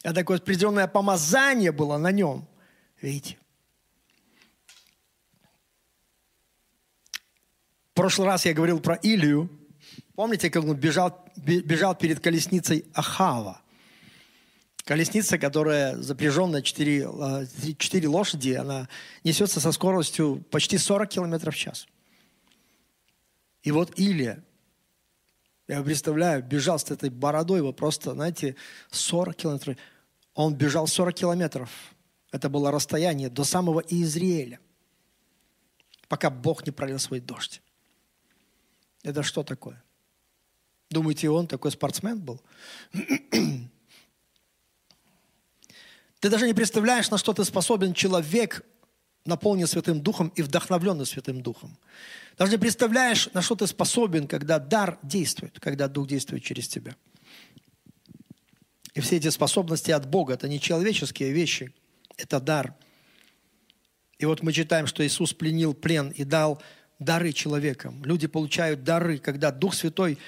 [0.05, 2.47] Это такое определенное помазание было на нем.
[3.03, 3.37] Видите?
[7.91, 9.51] В прошлый раз я говорил про Илью.
[10.15, 13.61] Помните, как он бежал, бежал перед колесницей Ахава?
[14.85, 17.47] Колесница, которая запряженная 4,
[17.79, 18.89] 4 лошади, она
[19.25, 21.87] несется со скоростью почти 40 километров в час.
[23.63, 24.45] И вот Илия,
[25.67, 28.57] я представляю, бежал с этой бородой, его просто, знаете,
[28.91, 29.77] 40 километров.
[30.35, 31.71] Он бежал 40 километров.
[32.31, 34.61] Это было расстояние до самого Израиля,
[36.09, 37.63] пока Бог не пролил свой дождь.
[39.03, 39.84] Это что такое?
[40.95, 42.41] Думаете, он такой спортсмен был?
[46.21, 48.63] Ты даже не представляешь, на что ты способен человек,
[49.27, 51.77] наполнен Святым Духом и вдохновленный Святым Духом.
[52.39, 56.97] Даже не представляешь, на что ты способен, когда дар действует, когда Дух действует через тебя.
[58.95, 61.75] И все эти способности от Бога, это не человеческие вещи,
[62.17, 62.75] это дар.
[64.19, 66.63] И вот мы читаем, что Иисус пленил плен и дал
[66.99, 68.05] дары человекам.
[68.05, 70.19] Люди получают дары, когда Дух Святой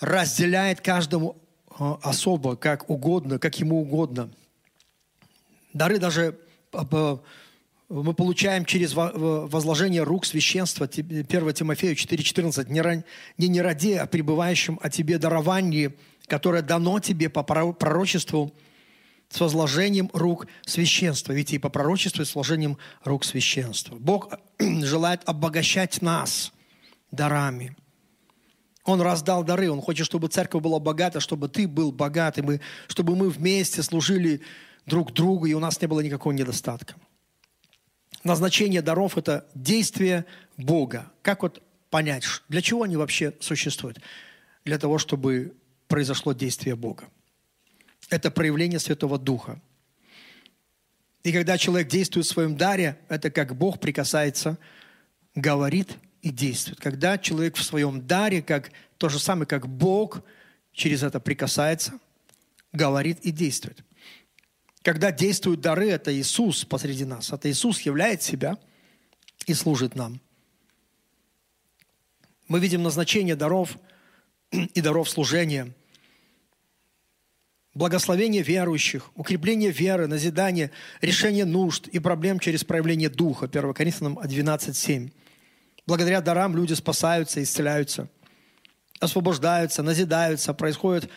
[0.00, 1.36] разделяет каждому
[1.78, 4.30] э, особо, как угодно, как ему угодно.
[5.72, 6.38] Дары даже
[6.72, 7.16] э,
[7.90, 13.04] мы получаем через возложение рук священства 1 Тимофею 4,14 не,
[13.36, 18.54] не, не ради о пребывающем о тебе даровании, которое дано тебе по пророчеству
[19.28, 21.32] с возложением рук священства.
[21.32, 23.96] Ведь и по пророчеству с возложением рук священства.
[23.96, 26.52] Бог желает обогащать нас
[27.10, 27.76] дарами.
[28.84, 33.14] Он раздал дары, Он хочет, чтобы церковь была богата, чтобы ты был богатым, и чтобы
[33.14, 34.40] мы вместе служили
[34.86, 36.94] друг другу, и у нас не было никакого недостатка.
[38.24, 41.10] назначение даров– это действие Бога.
[41.22, 44.00] Как вот понять, для чего они вообще существуют?
[44.64, 45.54] Для того, чтобы
[45.88, 47.08] произошло действие Бога.
[48.10, 49.60] Это проявление Святого Духа.
[51.22, 54.58] И когда человек действует в своем даре, это как Бог прикасается,
[55.34, 56.80] говорит и действует.
[56.80, 60.22] Когда человек в своем даре, как то же самое, как Бог
[60.72, 61.98] через это прикасается,
[62.72, 63.84] говорит и действует.
[64.82, 67.32] Когда действуют дары, это Иисус посреди нас.
[67.32, 68.58] Это Иисус являет себя
[69.46, 70.20] и служит нам.
[72.48, 73.78] Мы видим назначение даров
[74.50, 75.72] и даров служения,
[77.74, 83.46] благословение верующих, укрепление веры, назидание, решение нужд и проблем через проявление Духа.
[83.46, 85.12] 1 Коринфянам 12.7.
[85.90, 88.08] Благодаря дарам люди спасаются, исцеляются,
[89.00, 91.10] освобождаются, назидаются, происходит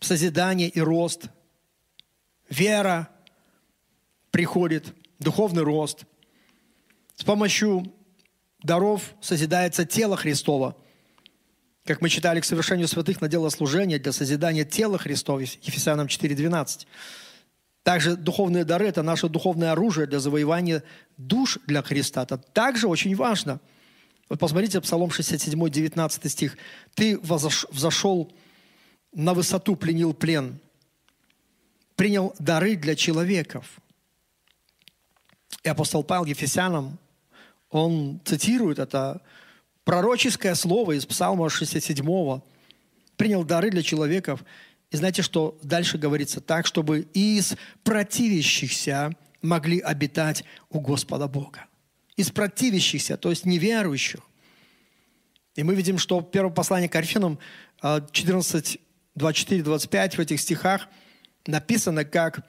[0.00, 1.28] созидание и рост–
[2.48, 3.10] вера
[4.30, 6.04] приходит, духовный рост.
[7.16, 7.92] С помощью
[8.62, 10.74] даров созидается тело Христово.
[11.84, 16.86] Как мы читали, к совершению святых на дело служения для созидания тела Христова, Ефесянам 4.12.
[17.82, 20.82] Также духовные дары– это наше духовное оружие для завоевания
[21.18, 22.22] душ для Христа.
[22.22, 23.60] Это также очень важно.
[24.28, 26.56] Вот посмотрите, Псалом 67, 19 стих.
[26.94, 28.32] «Ты взошел
[29.12, 30.58] на высоту, пленил плен,
[31.96, 33.78] принял дары для человеков.
[35.62, 36.98] И апостол Павел Ефесянам,
[37.70, 39.22] он цитирует это
[39.84, 42.40] пророческое слово из Псалма 67
[43.16, 44.44] принял дары для человеков.
[44.90, 46.40] И знаете, что дальше говорится?
[46.40, 51.66] Так, чтобы из противящихся могли обитать у Господа Бога.
[52.16, 54.20] Из противящихся, то есть неверующих.
[55.56, 57.38] И мы видим, что в первом послании к Коринфянам
[57.80, 58.78] 14,
[59.14, 60.88] 24, 25 в этих стихах–
[61.46, 62.46] написано, как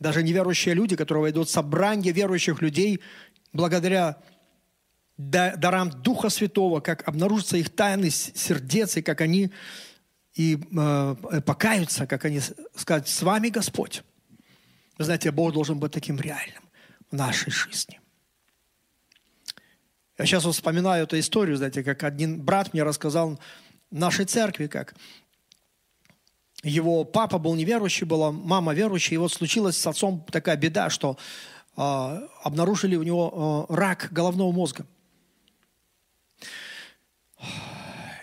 [0.00, 3.00] даже неверующие люди, которые войдут в собрание верующих людей,
[3.52, 4.18] благодаря
[5.16, 9.50] дарам Духа Святого, как обнаружится их тайны сердец, и как они
[10.34, 12.40] и э, покаются, как они
[12.76, 14.04] скажут, с вами Господь.
[14.96, 16.62] Вы знаете, Бог должен быть таким реальным
[17.10, 18.00] в нашей жизни.
[20.18, 23.38] Я сейчас вспоминаю эту историю, знаете, как один брат мне рассказал
[23.92, 24.96] нашей церкви, как
[26.64, 31.16] его папа был неверующий, была мама верующая, и вот случилась с отцом такая беда, что
[31.76, 31.80] э,
[32.42, 34.86] обнаружили у него э, рак головного мозга.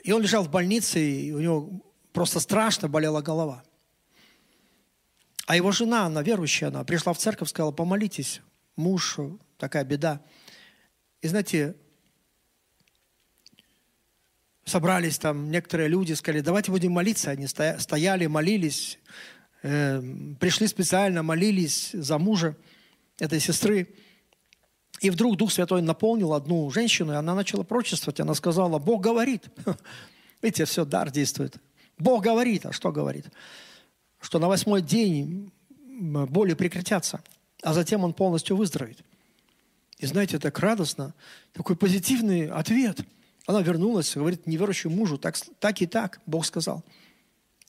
[0.03, 1.69] И он лежал в больнице, и у него
[2.12, 3.63] просто страшно болела голова.
[5.47, 8.41] А его жена, она верующая, она пришла в церковь, сказала, помолитесь,
[8.75, 9.17] муж,
[9.58, 10.21] такая беда.
[11.21, 11.75] И знаете,
[14.65, 17.32] собрались там некоторые люди, сказали, давайте будем молиться.
[17.32, 18.99] Они стояли, молились,
[19.62, 20.01] э,
[20.39, 22.58] пришли специально, молились за мужа
[23.19, 23.88] этой сестры.
[25.01, 28.19] И вдруг Дух Святой наполнил одну женщину, и она начала прочествовать.
[28.19, 29.45] Она сказала, Бог говорит.
[30.41, 31.58] Видите, все, дар действует.
[31.99, 32.65] Бог говорит.
[32.65, 33.28] А что говорит?
[34.19, 37.21] Что на восьмой день боли прекратятся,
[37.62, 38.99] а затем он полностью выздоровеет.
[39.99, 41.13] И знаете, так радостно,
[41.54, 43.01] такой позитивный ответ–
[43.45, 46.84] она вернулась, говорит неверующему мужу, так, так и так, Бог сказал.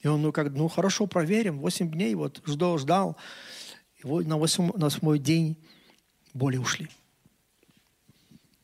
[0.00, 3.16] И он, ну, как, ну, хорошо, проверим, восемь дней, вот, ждал, ждал.
[3.96, 5.56] И вот на, восьмой, на восьмой день
[6.32, 6.88] боли ушли.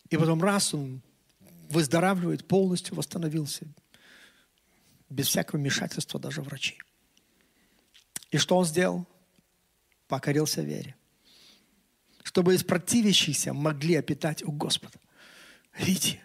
[0.08, 1.02] И потом раз он
[1.68, 3.66] выздоравливает, полностью восстановился,
[5.08, 6.78] без всякого вмешательства даже врачей.
[8.30, 9.06] И что он сделал?
[10.08, 10.96] Покорился вере.
[12.22, 14.98] Чтобы из противящихся могли опитать у Господа.
[15.78, 16.22] Видите,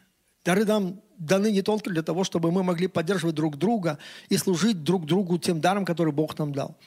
[0.48, 4.82] Дары нам даны не только для того, чтобы мы могли поддерживать друг друга и служить
[4.82, 6.78] друг другу тем даром, который Бог нам дал.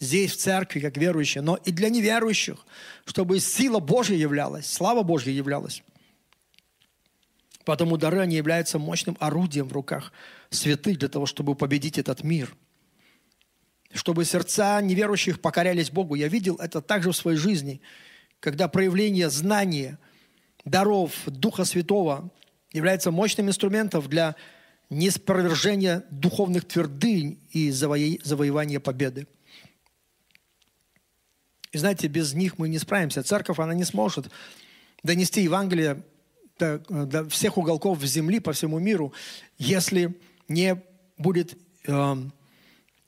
[0.00, 2.64] Здесь, в церкви, как верующие, но и для неверующих,
[3.04, 5.82] чтобы сила Божья являлась, слава Божья являлась.
[7.66, 10.10] Потому дары, они являются мощным орудием в руках
[10.48, 12.56] святых для того, чтобы победить этот мир.
[13.92, 16.14] Чтобы сердца неверующих покорялись Богу.
[16.14, 17.82] Я видел это также в своей жизни,
[18.40, 19.98] когда проявление знания,
[20.64, 22.30] даров Духа Святого–
[22.72, 24.34] является мощным инструментом для
[24.90, 29.26] неспровержения духовных твердынь и завоевания победы.
[31.70, 33.22] И знаете, без них мы не справимся.
[33.22, 34.30] Церковь, она не сможет
[35.02, 36.02] донести Евангелие
[36.58, 39.14] до, до всех уголков земли по всему миру,
[39.56, 40.14] если
[40.48, 40.82] не
[41.16, 41.56] будет
[41.86, 42.16] э,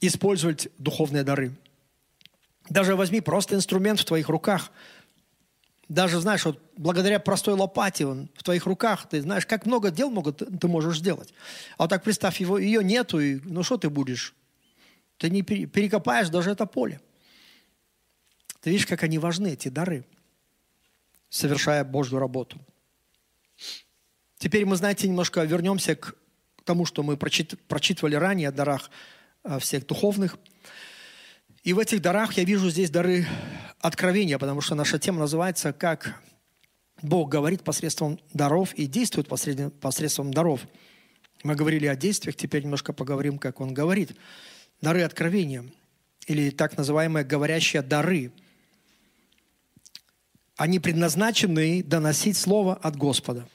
[0.00, 1.52] использовать духовные дары.
[2.70, 4.70] Даже возьми просто инструмент в твоих руках–
[5.88, 10.10] даже, знаешь, вот благодаря простой лопате он в твоих руках, ты знаешь, как много дел
[10.10, 11.34] могут, ты можешь сделать.
[11.76, 14.34] А вот так представь, его, ее нету, и ну что ты будешь?
[15.18, 17.00] Ты не перекопаешь даже это поле.
[18.60, 20.04] Ты видишь, как они важны, эти дары.
[21.28, 22.58] совершая Божью работу.
[24.38, 26.14] Теперь мы, знаете, немножко вернемся к
[26.64, 28.90] тому, что мы прочит, прочитывали ранее о дарах
[29.42, 30.38] э, всех духовных.
[31.62, 33.26] И в этих дарах я вижу здесь дары
[33.84, 36.18] откровения, потому что наша тема называется «Как
[37.02, 40.62] Бог говорит посредством даров и действует посредством даров».
[41.42, 44.16] Мы говорили о действиях, теперь немножко поговорим, как Он говорит.
[44.80, 45.66] Дары откровения
[46.26, 48.32] или так называемые говорящие дары.
[50.56, 53.46] Они предназначены доносить Слово от Господа.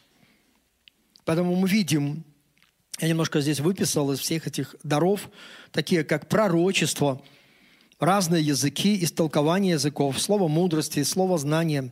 [1.25, 2.23] Поэтому мы видим,
[2.99, 5.27] я немножко здесь выписал из всех этих даров,
[5.71, 7.23] такие как пророчество,
[7.99, 11.91] разные языки, истолкование языков, слово мудрости, слово знания,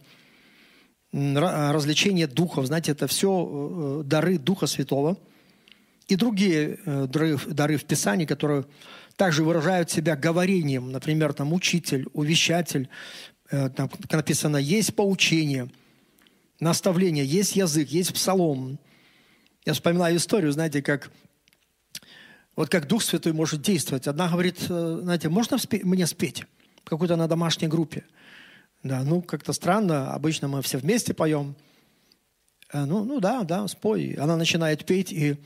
[1.11, 2.65] развлечение духов.
[2.65, 5.17] Знаете, это все э, дары Духа Святого.
[6.07, 8.65] И другие э, дары, дары в Писании, которые
[9.15, 10.91] также выражают себя говорением.
[10.91, 12.89] Например, там учитель, увещатель.
[13.51, 15.69] Э, там написано, есть поучение,
[16.59, 18.79] наставление, есть язык, есть псалом.
[19.65, 21.11] Я вспоминаю историю, знаете, как
[22.57, 24.07] вот как Дух Святой может действовать.
[24.07, 26.43] Одна говорит, э, знаете, можно мне спеть?
[26.83, 28.03] Какой-то на домашней группе.
[28.81, 30.11] Да, ну, как-то странно.
[30.11, 31.55] Обычно мы все вместе поем.
[32.73, 34.13] Э, ну, ну да, да, спой.
[34.13, 35.37] Она начинает петь, и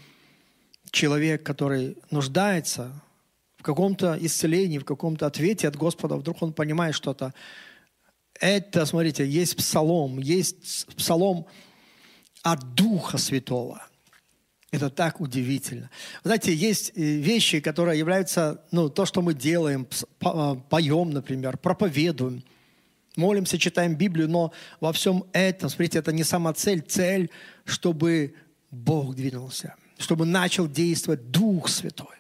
[0.89, 2.93] человек, который нуждается
[3.57, 7.34] в каком-то исцелении, в каком-то ответе от Господа, вдруг он понимает что-то.
[8.39, 11.45] Это, смотрите, есть псалом, есть псалом
[12.41, 13.86] от Духа Святого–
[14.72, 15.89] это так удивительно.
[16.24, 19.86] Знаете, есть э, вещи, которые являются, ну, то, что мы делаем,
[20.22, 22.43] а, поем, например, проповедуем,
[23.17, 27.30] молимся, читаем Библию, но во всем этом, смотрите, это не сама цель, цель,
[27.65, 28.34] чтобы
[28.72, 32.15] Бог двинулся, чтобы начал действовать Дух Святой.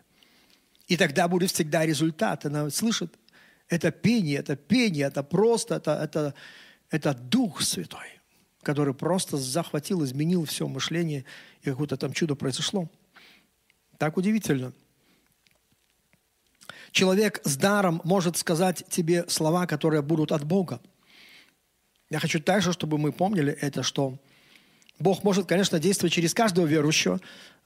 [0.87, 2.45] И тогда будет всегда результат.
[2.45, 3.13] Она слышит,
[3.69, 6.33] это пение, это пение, это просто, это, это,
[6.89, 8.20] это Дух Святой
[8.63, 11.25] который просто захватил, изменил все мышление,
[11.61, 12.89] и какое-то там чудо произошло.
[13.97, 14.73] Так удивительно.
[16.91, 20.81] Человек с даром может сказать тебе слова, которые будут от Бога.
[22.09, 24.19] Я хочу также, чтобы мы помнили это, что
[24.99, 27.19] Бог может, конечно, действовать через каждого верующего,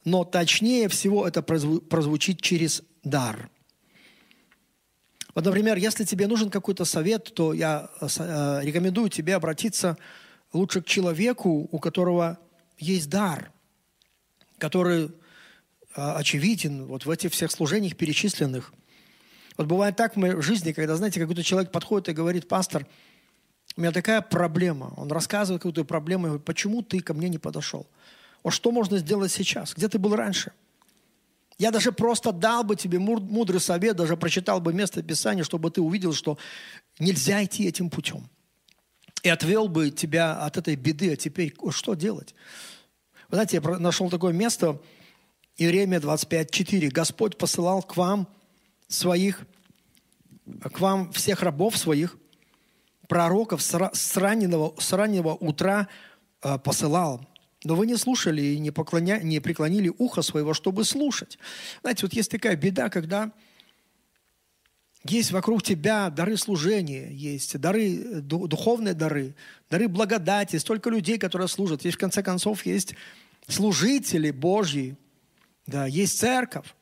[0.05, 3.49] но точнее всего это прозвучит через дар.
[5.33, 9.99] Вот, например, если тебе нужен какой-то совет, то я э, э, рекомендую тебе обратиться к
[10.55, 12.39] лучше к человеку, у которого
[12.77, 13.51] есть дар,
[14.57, 15.11] который
[15.95, 18.73] а, очевиден вот в этих всех служениях перечисленных.
[19.57, 22.87] Вот бывает так в жизни, когда, знаете, какой-то человек подходит и говорит, пастор,
[23.77, 24.93] у меня такая проблема.
[24.97, 27.87] Он рассказывает какую-то проблему, и говорит, почему ты ко мне не подошел?
[28.43, 29.73] Вот что можно сделать сейчас?
[29.73, 30.51] Где ты был раньше?
[31.57, 35.81] Я даже просто дал бы тебе мудрый совет, даже прочитал бы место Писания, чтобы ты
[35.81, 36.37] увидел, что
[36.99, 38.29] нельзя идти этим путем
[39.25, 42.35] и отвел бы тебя от этой беды, а теперь что делать?
[43.29, 44.79] Вы знаете, я нашел такое место,
[45.57, 46.89] Иеремия 25.4.
[46.89, 48.27] Господь посылал к вам
[48.87, 49.41] своих,
[50.61, 52.17] к вам всех рабов своих,
[53.07, 55.87] пророков с раннего, с раннего утра
[56.43, 57.25] э, посылал.
[57.63, 61.39] Но вы не слушали и не, поклоня, не преклонили ухо своего, чтобы слушать.
[61.81, 63.31] Знаете, вот есть такая беда, когда
[65.07, 69.35] есть вокруг тебя дары служения, есть дары, духовные дары,
[69.69, 71.85] дары благодати, столько людей, которые служат.
[71.85, 72.95] Есть, в конце концов, есть
[73.47, 74.97] служители Божьи,
[75.67, 76.73] да, есть церковь.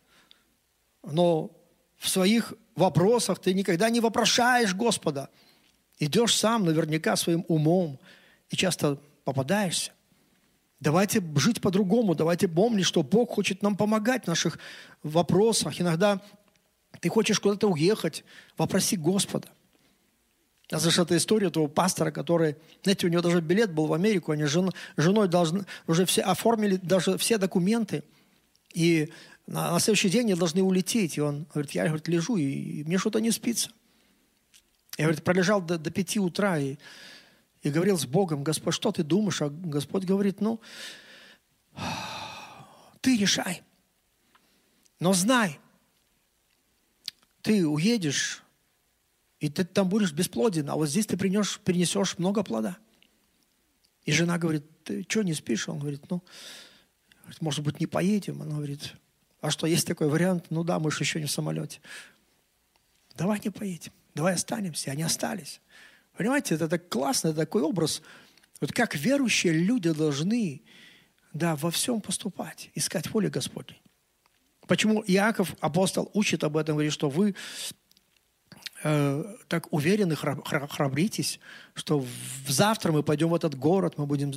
[1.03, 1.51] Но
[1.97, 5.29] в своих вопросах ты никогда не вопрошаешь Господа.
[5.99, 7.99] Идешь сам наверняка своим умом
[8.49, 9.91] и часто попадаешься.
[10.79, 14.59] Давайте жить по-другому, давайте помнить, что Бог хочет нам помогать в наших
[15.01, 15.79] вопросах.
[15.79, 16.21] Иногда
[16.99, 18.23] ты хочешь куда-то уехать,
[18.57, 19.49] вопроси Господа.
[20.71, 24.31] Я слышал эту историю того пастора, который, знаете, у него даже билет был в Америку,
[24.31, 28.03] они с жен, женой должны, уже все оформили даже все документы,
[28.73, 29.11] и
[29.45, 31.17] на, на следующий день они должны улететь.
[31.17, 33.69] И он говорит, я говорит, лежу, и, и мне что-то не спится.
[34.97, 36.77] Я, говорит, пролежал до, до пяти утра и,
[37.61, 39.41] и говорил с Богом, Господь, что ты думаешь?
[39.41, 40.59] А Господь говорит, ну,
[43.01, 43.63] ты решай.
[44.99, 45.59] Но знай,
[47.43, 48.41] ты уедешь,
[49.39, 52.77] и ты там будешь бесплоден, а вот здесь ты принес, принесешь много плода.
[54.05, 55.69] И жена говорит, ты что не спишь?
[55.69, 56.23] Он говорит, ну,
[57.41, 58.41] может быть, не поедем?
[58.41, 58.95] Она говорит,
[59.41, 60.45] а что, есть такой вариант?
[60.49, 61.81] Ну да, мы же еще не в самолете.
[63.15, 64.91] Давай не поедем, давай останемся.
[64.91, 65.59] Они остались.
[66.15, 68.01] Понимаете, это так классно, это такой образ.
[68.61, 70.61] Вот как верующие люди должны
[71.33, 73.82] да, во всем поступать, искать волю Господней.
[74.67, 77.35] Почему Иаков, апостол, учит об этом, говорит, что вы
[78.83, 81.39] э, так уверены, храбритесь,
[81.73, 82.05] что
[82.47, 84.33] завтра мы пойдем в этот город, мы будем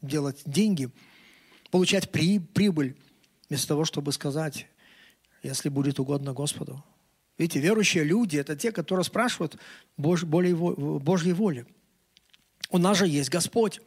[0.00, 0.90] делать деньги,
[1.70, 2.96] получать при, прибыль,
[3.48, 4.66] вместо того, чтобы сказать,
[5.42, 6.82] если будет угодно Господу.
[7.36, 9.56] Видите, верующие люди– это те, которые спрашивают
[9.96, 11.66] Бож, более, Божьей воли.
[12.70, 13.80] У нас же есть Господь.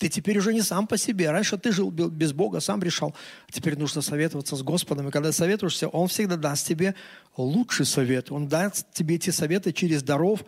[0.00, 1.30] Ты теперь уже не сам по себе.
[1.30, 3.14] Раньше ты жил без Бога, сам решал.
[3.50, 5.08] Теперь нужно советоваться с Господом.
[5.08, 6.94] И когда советуешься, Он всегда даст тебе
[7.36, 8.32] лучший совет.
[8.32, 10.42] Он даст тебе эти советы через даров,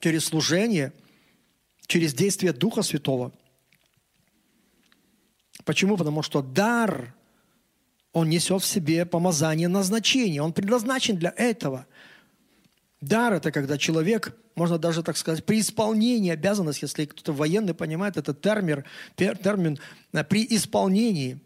[0.00, 0.92] через служение,
[1.86, 3.32] через действие Духа Святого.
[5.64, 5.96] Почему?
[5.96, 7.14] Потому что дар,
[8.12, 10.42] он несет в себе помазание назначения.
[10.42, 11.86] Он предназначен для этого.
[13.00, 18.16] Дар– это когда человек– можно даже так сказать, при исполнении обязанностей, если кто-то военный понимает
[18.16, 18.84] этот термин,
[19.16, 19.78] термин
[20.12, 21.40] э, при исполнении.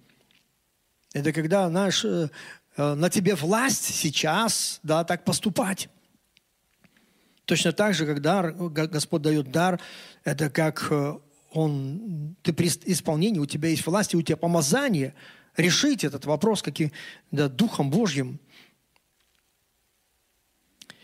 [1.12, 2.30] Это когда, знаешь, э,
[2.76, 5.88] э, на тебе власть сейчас, да, так поступать.
[7.44, 9.78] Точно так же, когда Господь дает дар,
[10.24, 10.90] это как
[11.50, 15.14] он, ты при исполнении, у тебя есть власть, и у тебя помазание
[15.56, 16.92] решить этот вопрос каким,
[17.30, 18.40] да, Духом Божьим–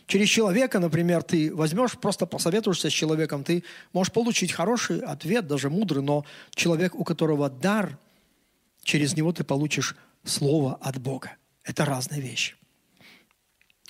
[0.09, 5.68] Через человека, например, ты возьмешь, просто посоветуешься с человеком, ты можешь получить хороший ответ, даже
[5.68, 7.98] мудрый, но человек, у которого дар,
[8.82, 9.94] через него ты получишь
[10.24, 11.36] слово от Бога.
[11.62, 12.56] Это разные вещи.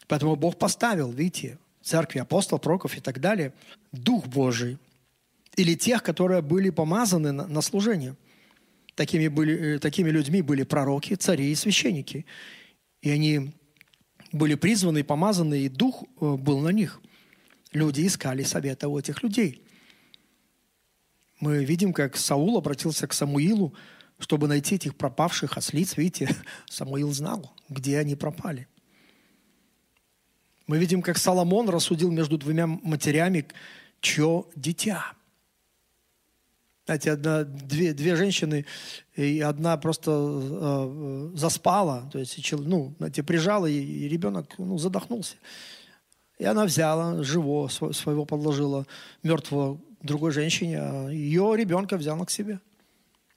[0.09, 3.53] Поэтому Бог поставил, видите, церкви апостолов, пророков и так далее,
[3.93, 4.77] Дух Божий
[5.55, 8.17] или тех, которые были помазаны на, на служение.
[8.97, 12.27] Такими, были, э, такими людьми были пророки, цари и священники.
[13.03, 13.53] И они
[14.33, 17.01] были призваны и помазаны, и Дух э, был на них.
[17.73, 19.63] Люди искали совета у этих людей.
[21.41, 23.75] Мы видим, как Саул обратился к Самуилу,
[24.19, 25.97] чтобы найти этих пропавших ослиц.
[25.97, 26.35] Видите,
[26.69, 28.69] Самуил знал, где они пропали.
[30.67, 33.47] Мы видим, как Соломон рассудил между двумя матерями,
[34.01, 35.13] чье дитя–
[36.89, 38.65] знаете, одна, две, две женщины,
[39.15, 45.37] и одна просто э, заспала, то есть, ну, знаете, прижала, и, и ребенок ну, задохнулся.
[46.39, 48.87] И она взяла живого своего, подложила
[49.23, 52.59] мертвого другой женщине, а ее ребенка взяла к себе.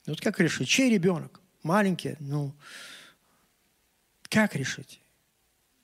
[0.06, 0.66] Вот как решить?
[0.66, 1.38] Чей ребенок?
[1.62, 2.54] Маленький, ну,
[4.30, 5.02] как решить?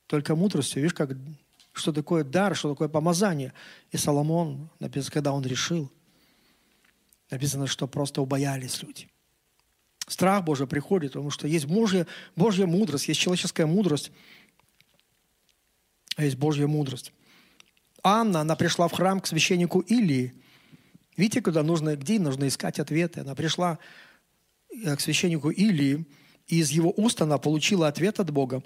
[0.07, 1.11] Только мудростью, видишь, как,
[1.75, 3.53] что такое дар, что такое помазание.
[3.91, 5.93] И Соломон, написано, когда он решил–
[7.31, 9.09] Написано, что просто убоялись люди.
[10.07, 14.11] Страх Божий приходит, потому что есть Божья, Божья мудрость, есть человеческая мудрость,
[16.17, 17.13] а есть Божья мудрость.
[18.03, 20.33] Анна, она пришла в храм к священнику Илии.
[21.17, 23.21] Видите, куда нужно, где нужно искать ответы?
[23.21, 23.79] Она пришла
[24.71, 26.07] э, к священнику Илии,
[26.47, 28.63] и из его уст она получила ответ от Бога.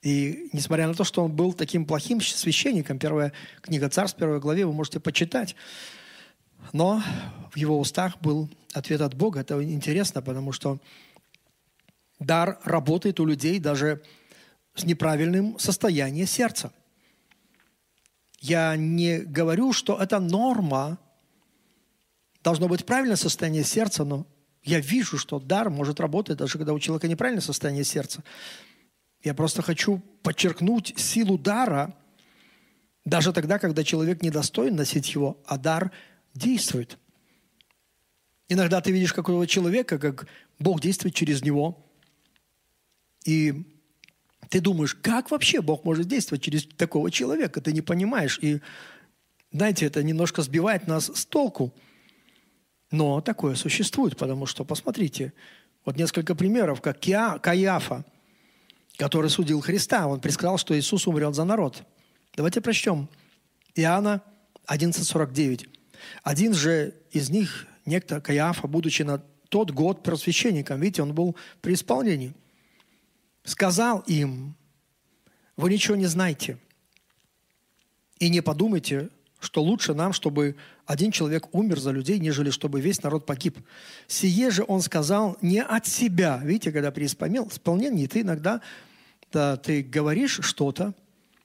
[0.00, 4.64] И несмотря на то, что он был таким плохим священником, первая книга Царств, первой главе,
[4.64, 5.56] вы можете почитать,
[6.72, 7.02] но
[7.50, 9.40] в его устах был ответ от Бога.
[9.40, 10.78] Это интересно, потому что
[12.18, 14.02] дар работает у людей даже
[14.74, 16.72] с неправильным состоянием сердца.
[18.40, 20.98] Я не говорю, что это норма,
[22.44, 24.26] должно быть правильное состояние сердца, но
[24.62, 28.22] я вижу, что дар может работать, даже когда у человека неправильное состояние сердца.
[29.22, 31.94] Я просто хочу подчеркнуть силу дара,
[33.04, 35.90] даже тогда, когда человек недостоин носить его, а дар
[36.38, 36.98] действует.
[38.48, 40.26] Иногда ты видишь какого человека, как
[40.58, 41.84] Бог действует через него,
[43.26, 43.64] и
[44.48, 47.60] ты думаешь, как вообще Бог может действовать через такого человека?
[47.60, 48.38] Ты не понимаешь.
[48.40, 48.60] И,
[49.52, 51.74] знаете, это немножко сбивает нас с толку.
[52.90, 55.34] Но такое существует, потому что, посмотрите,
[55.84, 58.04] вот несколько примеров, как Каиафа,
[58.96, 61.82] который судил Христа, он предсказал, что Иисус умрет за народ.
[62.34, 63.08] Давайте прочтем.
[63.74, 64.22] Иоанна
[64.66, 65.68] 11.49.
[66.22, 71.74] Один же из них, некто Каяфа, будучи на тот год просвященником, видите, он был при
[71.74, 72.34] исполнении,
[73.44, 74.54] сказал им,
[75.56, 76.58] вы ничего не знаете
[78.18, 83.02] и не подумайте, что лучше нам, чтобы один человек умер за людей, нежели чтобы весь
[83.02, 83.58] народ погиб.
[84.06, 86.40] Сие же он сказал не от себя.
[86.42, 88.60] Видите, когда при исполнении ты иногда
[89.32, 90.94] да, ты говоришь что-то,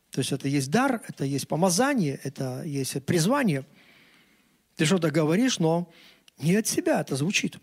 [0.10, 3.66] то есть это есть дар, это есть помазание, это есть призвание–
[4.76, 5.92] ты что-то говоришь, но
[6.40, 7.58] не от себя это звучит.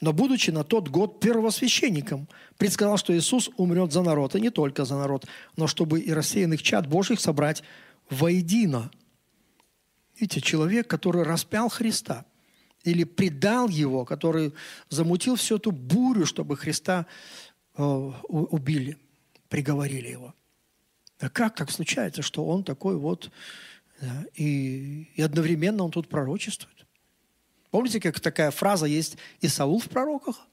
[0.00, 4.84] Но будучи на тот год первосвященником, предсказал, что Иисус умрет за народ, и не только
[4.84, 7.62] за народ, но чтобы и рассеянных чад Божьих собрать
[8.08, 8.90] воедино.
[10.18, 12.24] Видите, человек, который распял Христа,
[12.84, 14.54] или предал его, который
[14.88, 17.06] замутил всю эту бурю, чтобы Христа
[17.76, 18.96] э, убили,
[19.48, 20.34] приговорили его.
[21.18, 23.30] А как так случается, что он такой вот,
[24.00, 26.86] да, и, и одновременно он тут пророчествует?
[27.70, 30.46] Помните, как такая фраза есть и Саул в пророках?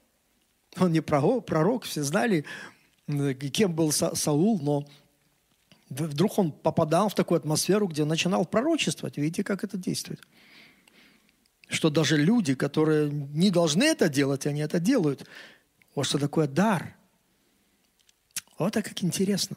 [0.76, 2.44] Он не пророк, пророк все знали,
[3.06, 4.86] кем был Са Саул, но
[5.88, 9.16] вдруг он попадал в такую атмосферу, где начинал пророчествовать.
[9.16, 10.20] Видите, как это действует?
[11.68, 15.26] Что даже люди, которые не должны это делать, они это делают.
[15.94, 16.94] Вот что такое дар.
[18.58, 19.56] Вот так как интересно.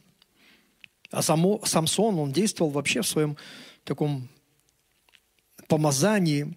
[1.11, 3.37] А само, Самсон, он действовал вообще в своем
[3.83, 4.29] таком
[5.67, 6.55] помазании,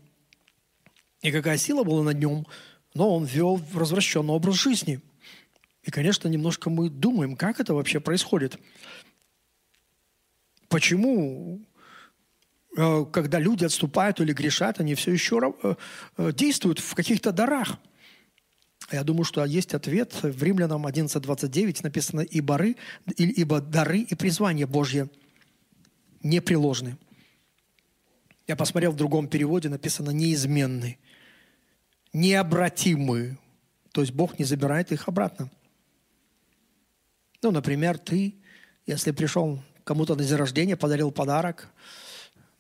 [1.21, 2.47] и какая сила была над нем,
[2.95, 5.01] но он вел развращенный образ жизни.
[5.83, 8.59] И, конечно, немножко мы думаем, как это вообще происходит.
[10.69, 11.61] Почему,
[12.77, 15.75] э, когда люди отступают или грешат, они все еще э,
[16.17, 17.79] э, действуют в каких-то дарах–
[18.93, 20.13] я думаю, что есть ответ.
[20.23, 22.77] В Римлянам 11.29 написано «Ибо, ры,
[23.17, 25.09] «Ибо дары и призвания Божьи
[26.23, 26.97] непреложны».
[28.47, 30.99] Я посмотрел в другом переводе, написано «неизменны»,
[32.13, 33.39] «необратимы».
[33.93, 35.51] То есть Бог не забирает их обратно.
[37.43, 38.35] Ну, например, ты,
[38.87, 41.69] если пришел кому-то на день рождения, подарил подарок,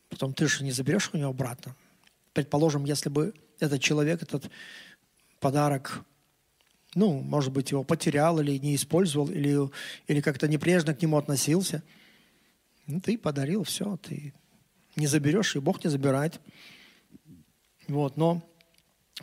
[0.08, 1.74] потом ты же не заберешь у него обратно.
[2.32, 4.50] Предположим, если бы этот человек, этот
[5.40, 6.04] подарок
[6.94, 9.68] ну, может быть, его потерял или не использовал, или,
[10.06, 11.82] или как-то непрежно к нему относился.
[12.86, 14.32] Ну, ты подарил, все, ты
[14.96, 16.40] не заберешь, и Бог не забирает.
[17.88, 18.42] Вот, но,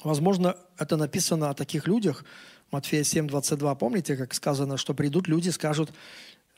[0.03, 2.25] возможно, это написано о таких людях.
[2.71, 5.93] Матфея 7, 22, помните, как сказано, что придут люди, скажут,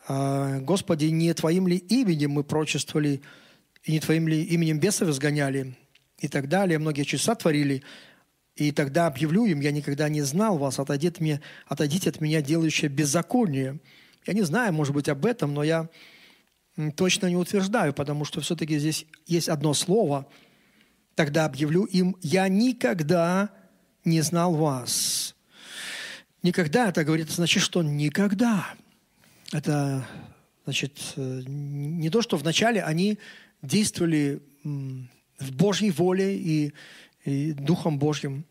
[0.07, 3.21] «А, Господи, не Твоим ли именем мы прочествовали,
[3.83, 5.75] и не Твоим ли именем бесов изгоняли,
[6.19, 7.83] и так далее, многие часа творили,
[8.55, 12.41] и тогда объявлю им, я никогда не знал вас, отойдите от меня, отойдите от меня,
[12.41, 13.79] делающее беззаконие.
[14.25, 15.89] Я не знаю, может быть, об этом, но я
[16.95, 20.27] точно не утверждаю, потому что все-таки здесь есть одно слово.
[21.15, 23.49] Тогда объявлю им, я никогда
[24.03, 25.35] не знал вас.
[26.41, 28.73] Никогда, это говорит, значит, что никогда.
[29.51, 30.05] Это
[30.65, 33.19] значит, э, не то, что вначале они
[33.61, 36.73] действовали в Божьей воле и
[37.25, 38.45] и Духом Божьим.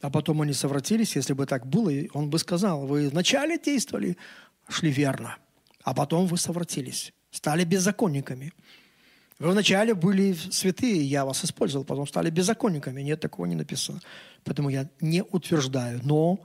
[0.00, 4.16] А потом они совратились, если бы так было, он бы сказал, вы вначале действовали,
[4.68, 5.36] шли верно,
[5.82, 8.52] а потом вы совратились, стали беззаконниками.
[9.38, 13.02] Вы вначале были святые, я вас использовал, потом стали беззаконниками.
[13.02, 14.00] Нет, такого не написано.
[14.44, 16.00] Поэтому я не утверждаю.
[16.02, 16.40] Но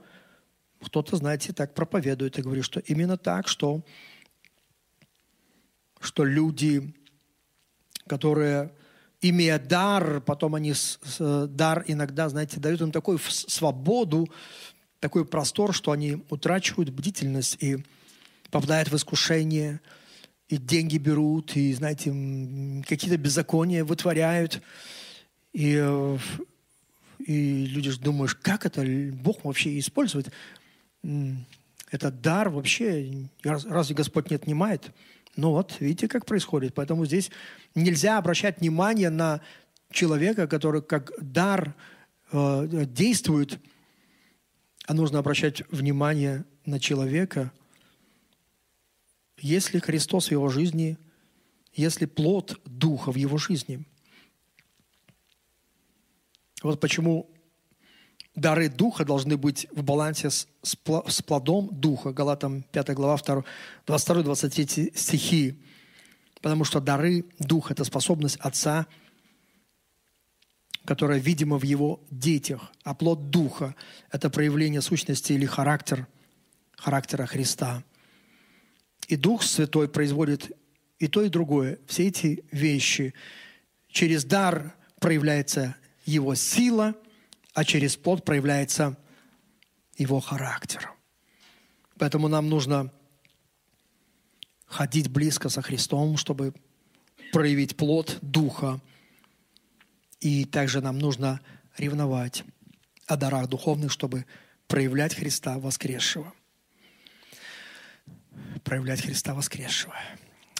[0.80, 3.82] кто-то, знаете, так проповедует и говорит, что именно так, что,
[6.00, 6.94] что люди,
[8.06, 8.70] которые
[9.20, 14.28] имея дар, потом они с, с, дар иногда, знаете, дают им такую свободу,
[15.00, 17.78] такой простор, что они утрачивают бдительность и
[18.50, 19.80] попадают в искушение,
[20.48, 22.10] и деньги берут, и, знаете,
[22.86, 24.62] какие-то беззакония вытворяют.
[25.52, 26.18] И, э,
[27.18, 30.30] и люди же думаешь, как это Бог вообще использует?
[31.90, 34.90] Этот дар вообще, разве Господь не отнимает?
[35.36, 36.74] Ну вот, видите, как происходит.
[36.74, 37.30] Поэтому здесь
[37.74, 39.40] нельзя обращать внимание на
[39.90, 41.74] человека, который как дар
[42.32, 43.58] э, действует,
[44.86, 47.52] а нужно обращать внимание на человека,
[49.38, 50.98] если Христос в его жизни,
[51.72, 53.84] если плод Духа в его жизни.
[56.62, 57.30] Вот почему
[58.34, 60.46] дары Духа должны быть в балансе с,
[61.26, 62.12] плодом Духа.
[62.12, 63.16] Галатам 5 глава
[63.86, 65.60] 22-23 стихи.
[66.40, 68.86] Потому что дары Духа– это способность Отца,
[70.84, 72.70] которая видима в Его детях.
[72.82, 73.74] А плод Духа–
[74.10, 76.06] это проявление сущности или характер,
[76.76, 77.82] характера Христа.
[79.08, 80.50] И Дух Святой производит
[80.98, 81.78] и то, и другое.
[81.86, 83.14] Все эти вещи.
[83.88, 86.94] Через дар проявляется Его сила–
[87.54, 88.98] а через плод проявляется
[89.96, 90.90] его характер.
[91.96, 92.92] Поэтому нам нужно
[94.66, 96.52] ходить близко со Христом, чтобы
[97.32, 98.80] проявить плод Духа.
[100.20, 101.40] И также нам нужно
[101.76, 102.44] ревновать
[103.06, 104.26] о дарах духовных, чтобы
[104.66, 106.32] проявлять Христа воскресшего.
[108.62, 109.94] Проявлять Христа воскресшего.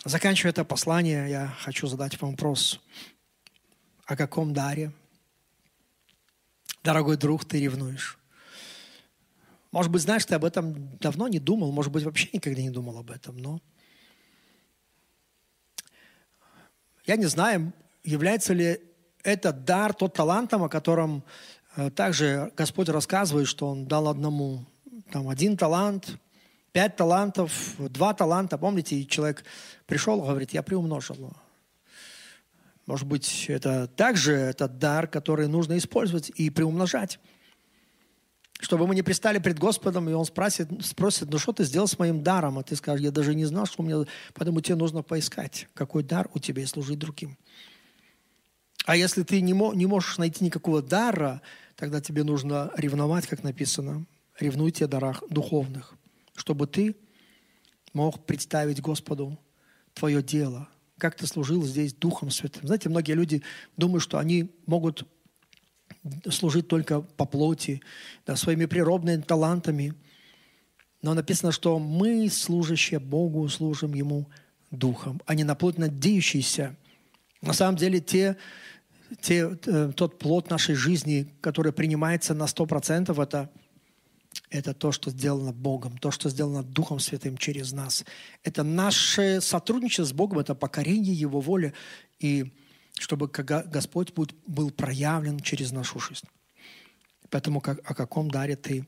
[0.04, 2.80] Заканчивая это послание, я хочу задать вам вопрос.
[4.06, 4.92] О каком даре
[6.82, 8.18] дорогой друг, ты ревнуешь.
[9.72, 12.98] Может быть, знаешь, ты об этом давно не думал, может быть, вообще никогда не думал
[12.98, 13.60] об этом, но
[17.06, 17.72] я не знаю,
[18.04, 18.80] является ли
[19.22, 21.24] этот дар тот талантом, о котором
[21.76, 24.64] э, также Господь рассказывает, что Он дал одному
[25.10, 26.18] там, один талант,
[26.74, 28.58] Пять талантов, два таланта.
[28.58, 29.44] Помните, человек
[29.86, 31.32] пришел, говорит, я приумножил.
[32.84, 37.20] Может быть, это также этот дар, который нужно использовать и приумножать.
[38.58, 41.96] Чтобы мы не пристали пред Господом, и Он спросит, спросит, ну что ты сделал с
[41.96, 42.58] моим даром?
[42.58, 44.04] А ты скажешь, я даже не знал, что у меня...
[44.32, 47.38] Поэтому тебе нужно поискать, какой дар у тебя и служить другим.
[48.84, 51.40] А если ты не можешь найти никакого дара,
[51.76, 54.06] тогда тебе нужно ревновать, как написано.
[54.40, 55.94] Ревнуйте о дарах духовных,
[56.34, 56.96] чтобы ты
[57.92, 59.38] мог представить Господу
[59.94, 60.68] твое дело,
[60.98, 62.66] как ты служил здесь Духом Святым.
[62.66, 63.42] Знаете, многие люди
[63.76, 65.06] думают, что они могут
[66.30, 67.80] служить только по плоти,
[68.26, 69.94] да, своими природными талантами.
[71.02, 74.28] Но написано, что мы, служащие Богу, служим Ему
[74.70, 76.76] Духом, а не на плоть надеющиеся.
[77.42, 78.36] На самом деле те,
[79.20, 83.50] те, э, тот плод нашей жизни, который принимается на 100%, это,
[84.50, 88.04] это то, что сделано Богом, то, что сделано Духом Святым через нас.
[88.42, 91.74] Это наше сотрудничество с Богом, это покорение Его воли.
[92.18, 92.52] И
[92.98, 94.12] чтобы Господь
[94.46, 96.28] был проявлен через нашу жизнь.
[97.30, 98.86] Поэтому о каком даре ты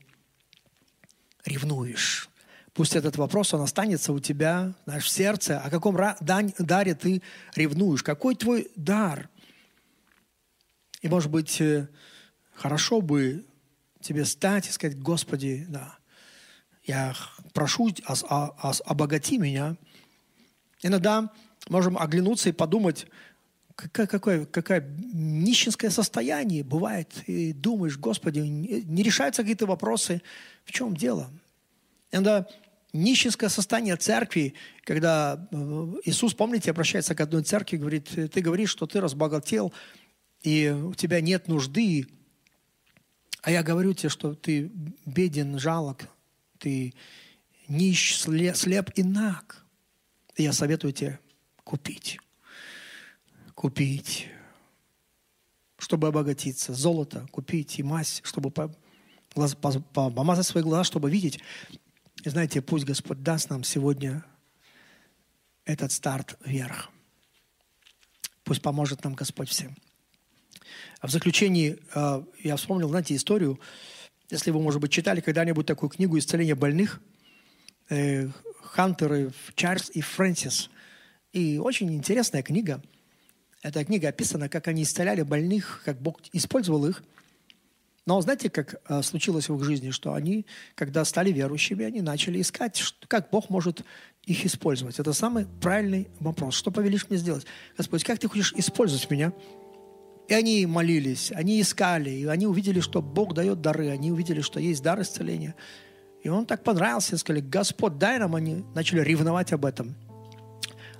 [1.45, 2.29] ревнуешь?
[2.73, 5.59] Пусть этот вопрос, он останется у тебя знаешь, в сердце.
[5.59, 7.23] О каком даре ты
[7.55, 8.03] ревнуешь?
[8.03, 9.29] Какой твой дар?
[11.01, 11.89] И, может быть, э,
[12.53, 13.46] хорошо бы
[14.07, 15.97] тебе стать и сказать, Господи, да,
[16.83, 17.13] я
[17.53, 17.89] прошу,
[18.85, 19.75] обогати меня.
[20.81, 21.29] Иногда
[21.67, 23.07] можем оглянуться и подумать,
[23.75, 27.11] какое, какое, какое нищенское состояние бывает.
[27.27, 30.21] И думаешь, Господи, не решаются какие-то вопросы.
[30.63, 31.29] В чем дело?
[32.11, 32.47] Иногда
[32.93, 34.53] нищенское состояние церкви,
[34.85, 39.73] когда э, Иисус, помните, обращается к одной церкви, говорит, ты говоришь, что ты разбогател,
[40.41, 42.07] и у тебя нет нужды,
[43.41, 44.71] а я говорю тебе, что ты
[45.05, 46.09] беден, жалок,
[46.57, 46.93] ты
[47.67, 49.65] нищ, слеп и наг.
[50.35, 51.19] Я советую тебе
[51.63, 52.19] купить
[53.57, 54.27] купить,
[55.79, 58.51] чтобы обогатиться, золото купить и мазь, чтобы
[59.33, 61.39] помазать свои глаза, чтобы видеть.
[62.23, 64.23] И знаете, пусть Господь даст нам сегодня
[65.65, 66.91] этот старт вверх.
[68.43, 69.75] Пусть поможет нам Господь всем.
[70.99, 73.59] А в заключении э, я вспомнил, знаете, историю,
[74.29, 77.01] если вы, может быть, читали когда-нибудь такую книгу «Исцеление больных»,
[77.89, 78.29] э,
[78.61, 80.69] Хантеры Чарльз и Фрэнсис.
[81.31, 82.81] И очень интересная книга–
[83.67, 87.03] эта книга описана, как они исцеляли больных, как Бог использовал их.
[88.05, 90.45] Но знаете, как э, случилось в их жизни, что они,
[90.75, 93.83] когда стали верующими, они начали искать, как Бог может
[94.23, 94.99] их использовать.
[94.99, 96.55] Это самый правильный вопрос.
[96.55, 97.45] Что повелишь мне сделать?
[97.77, 99.33] Господь, как ты хочешь использовать меня?
[100.27, 104.59] И они молились, они искали, и они увидели, что Бог дает дары, они увидели, что
[104.59, 105.55] есть дар исцеления.
[106.21, 109.95] И он так понравился, сказали, Господь, дай нам, они начали ревновать об этом–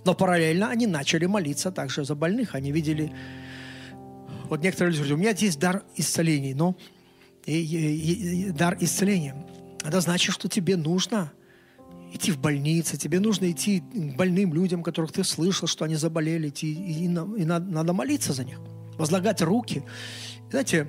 [0.07, 2.55] но параллельно они начали молиться также за больных.
[2.55, 3.11] Они видели...
[4.45, 6.77] Вот некоторые люди говорят, у меня есть дар исцеления, но
[7.45, 9.35] и, и, и, дар исцеления.
[9.83, 11.33] Это значит, что тебе нужно
[12.13, 16.47] идти в больницу, тебе нужно идти к больным людям, которых ты слышал, что они заболели,
[16.47, 18.61] идти, и, и, и надо молиться за них,
[18.97, 19.83] возлагать руки.
[20.49, 20.87] Знаете,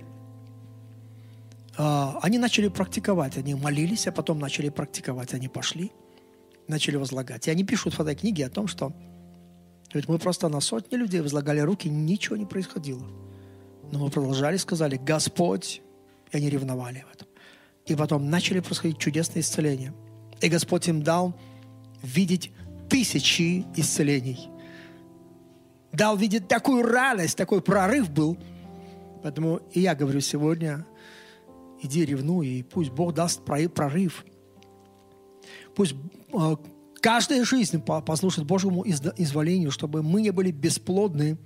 [1.77, 5.93] э, они начали практиковать, они молились, а потом начали практиковать, они пошли,
[6.67, 7.49] начали возлагать.
[7.49, 8.93] И они пишут в этой книге о том, что
[9.95, 13.07] ведь мы просто на сотни людей возлагали руки, ничего не происходило.
[13.91, 15.81] Но мы продолжали, сказали, Господь,
[16.31, 17.29] и они ревновали в этом.
[17.87, 19.95] И потом начали происходить чудесные исцеления.
[20.43, 21.35] И Господь им дал
[22.03, 22.53] видеть
[22.91, 24.51] тысячи исцелений.
[25.93, 28.36] Дал видеть такую радость, такой прорыв был.
[29.22, 30.86] Поэтому и я говорю сегодня,
[31.82, 34.24] иди ревнуй, и пусть Бог даст прорыв.
[35.74, 35.95] Пусть
[36.32, 36.57] а,
[37.01, 41.39] каждая жизнь послушает Божьему изволению, чтобы мы не были бесплодны.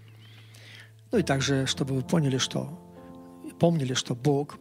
[1.10, 2.78] Ну и также, чтобы вы поняли, что
[3.58, 4.58] помнили, что Бог,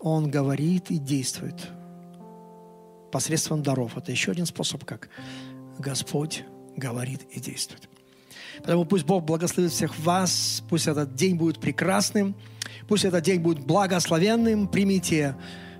[0.00, 1.68] Он говорит и действует
[3.12, 3.98] посредством даров.
[3.98, 5.10] Это еще один способ, как
[5.78, 6.44] Господь
[6.76, 7.88] говорит и действует.
[8.64, 12.36] Поэтому пусть Бог благословит всех вас, пусть этот день будет прекрасным,
[12.86, 14.68] пусть этот день будет благословенным.
[14.68, 15.36] Примите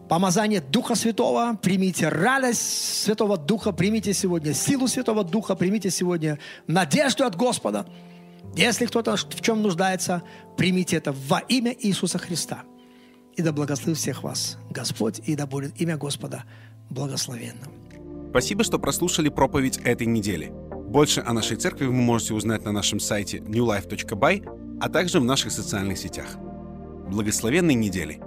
[0.08, 7.24] помазание Духа Святого, примите радость Святого Духа, примите сегодня силу Святого Духа, примите сегодня надежду
[7.24, 7.86] от Господа.
[8.56, 10.22] Если кто-то в чем нуждается,
[10.56, 12.64] примите это во имя Иисуса Христа.
[13.36, 16.44] И да благословит всех вас Господь, и да будет имя Господа
[16.90, 17.72] благословенным.
[18.30, 20.52] Спасибо, что прослушали проповедь этой недели.
[20.92, 25.50] Больше о нашей церкви вы можете узнать на нашем сайте newlife.by, а также в наших
[25.50, 26.36] социальных сетях.
[27.08, 28.20] Благословенной недели!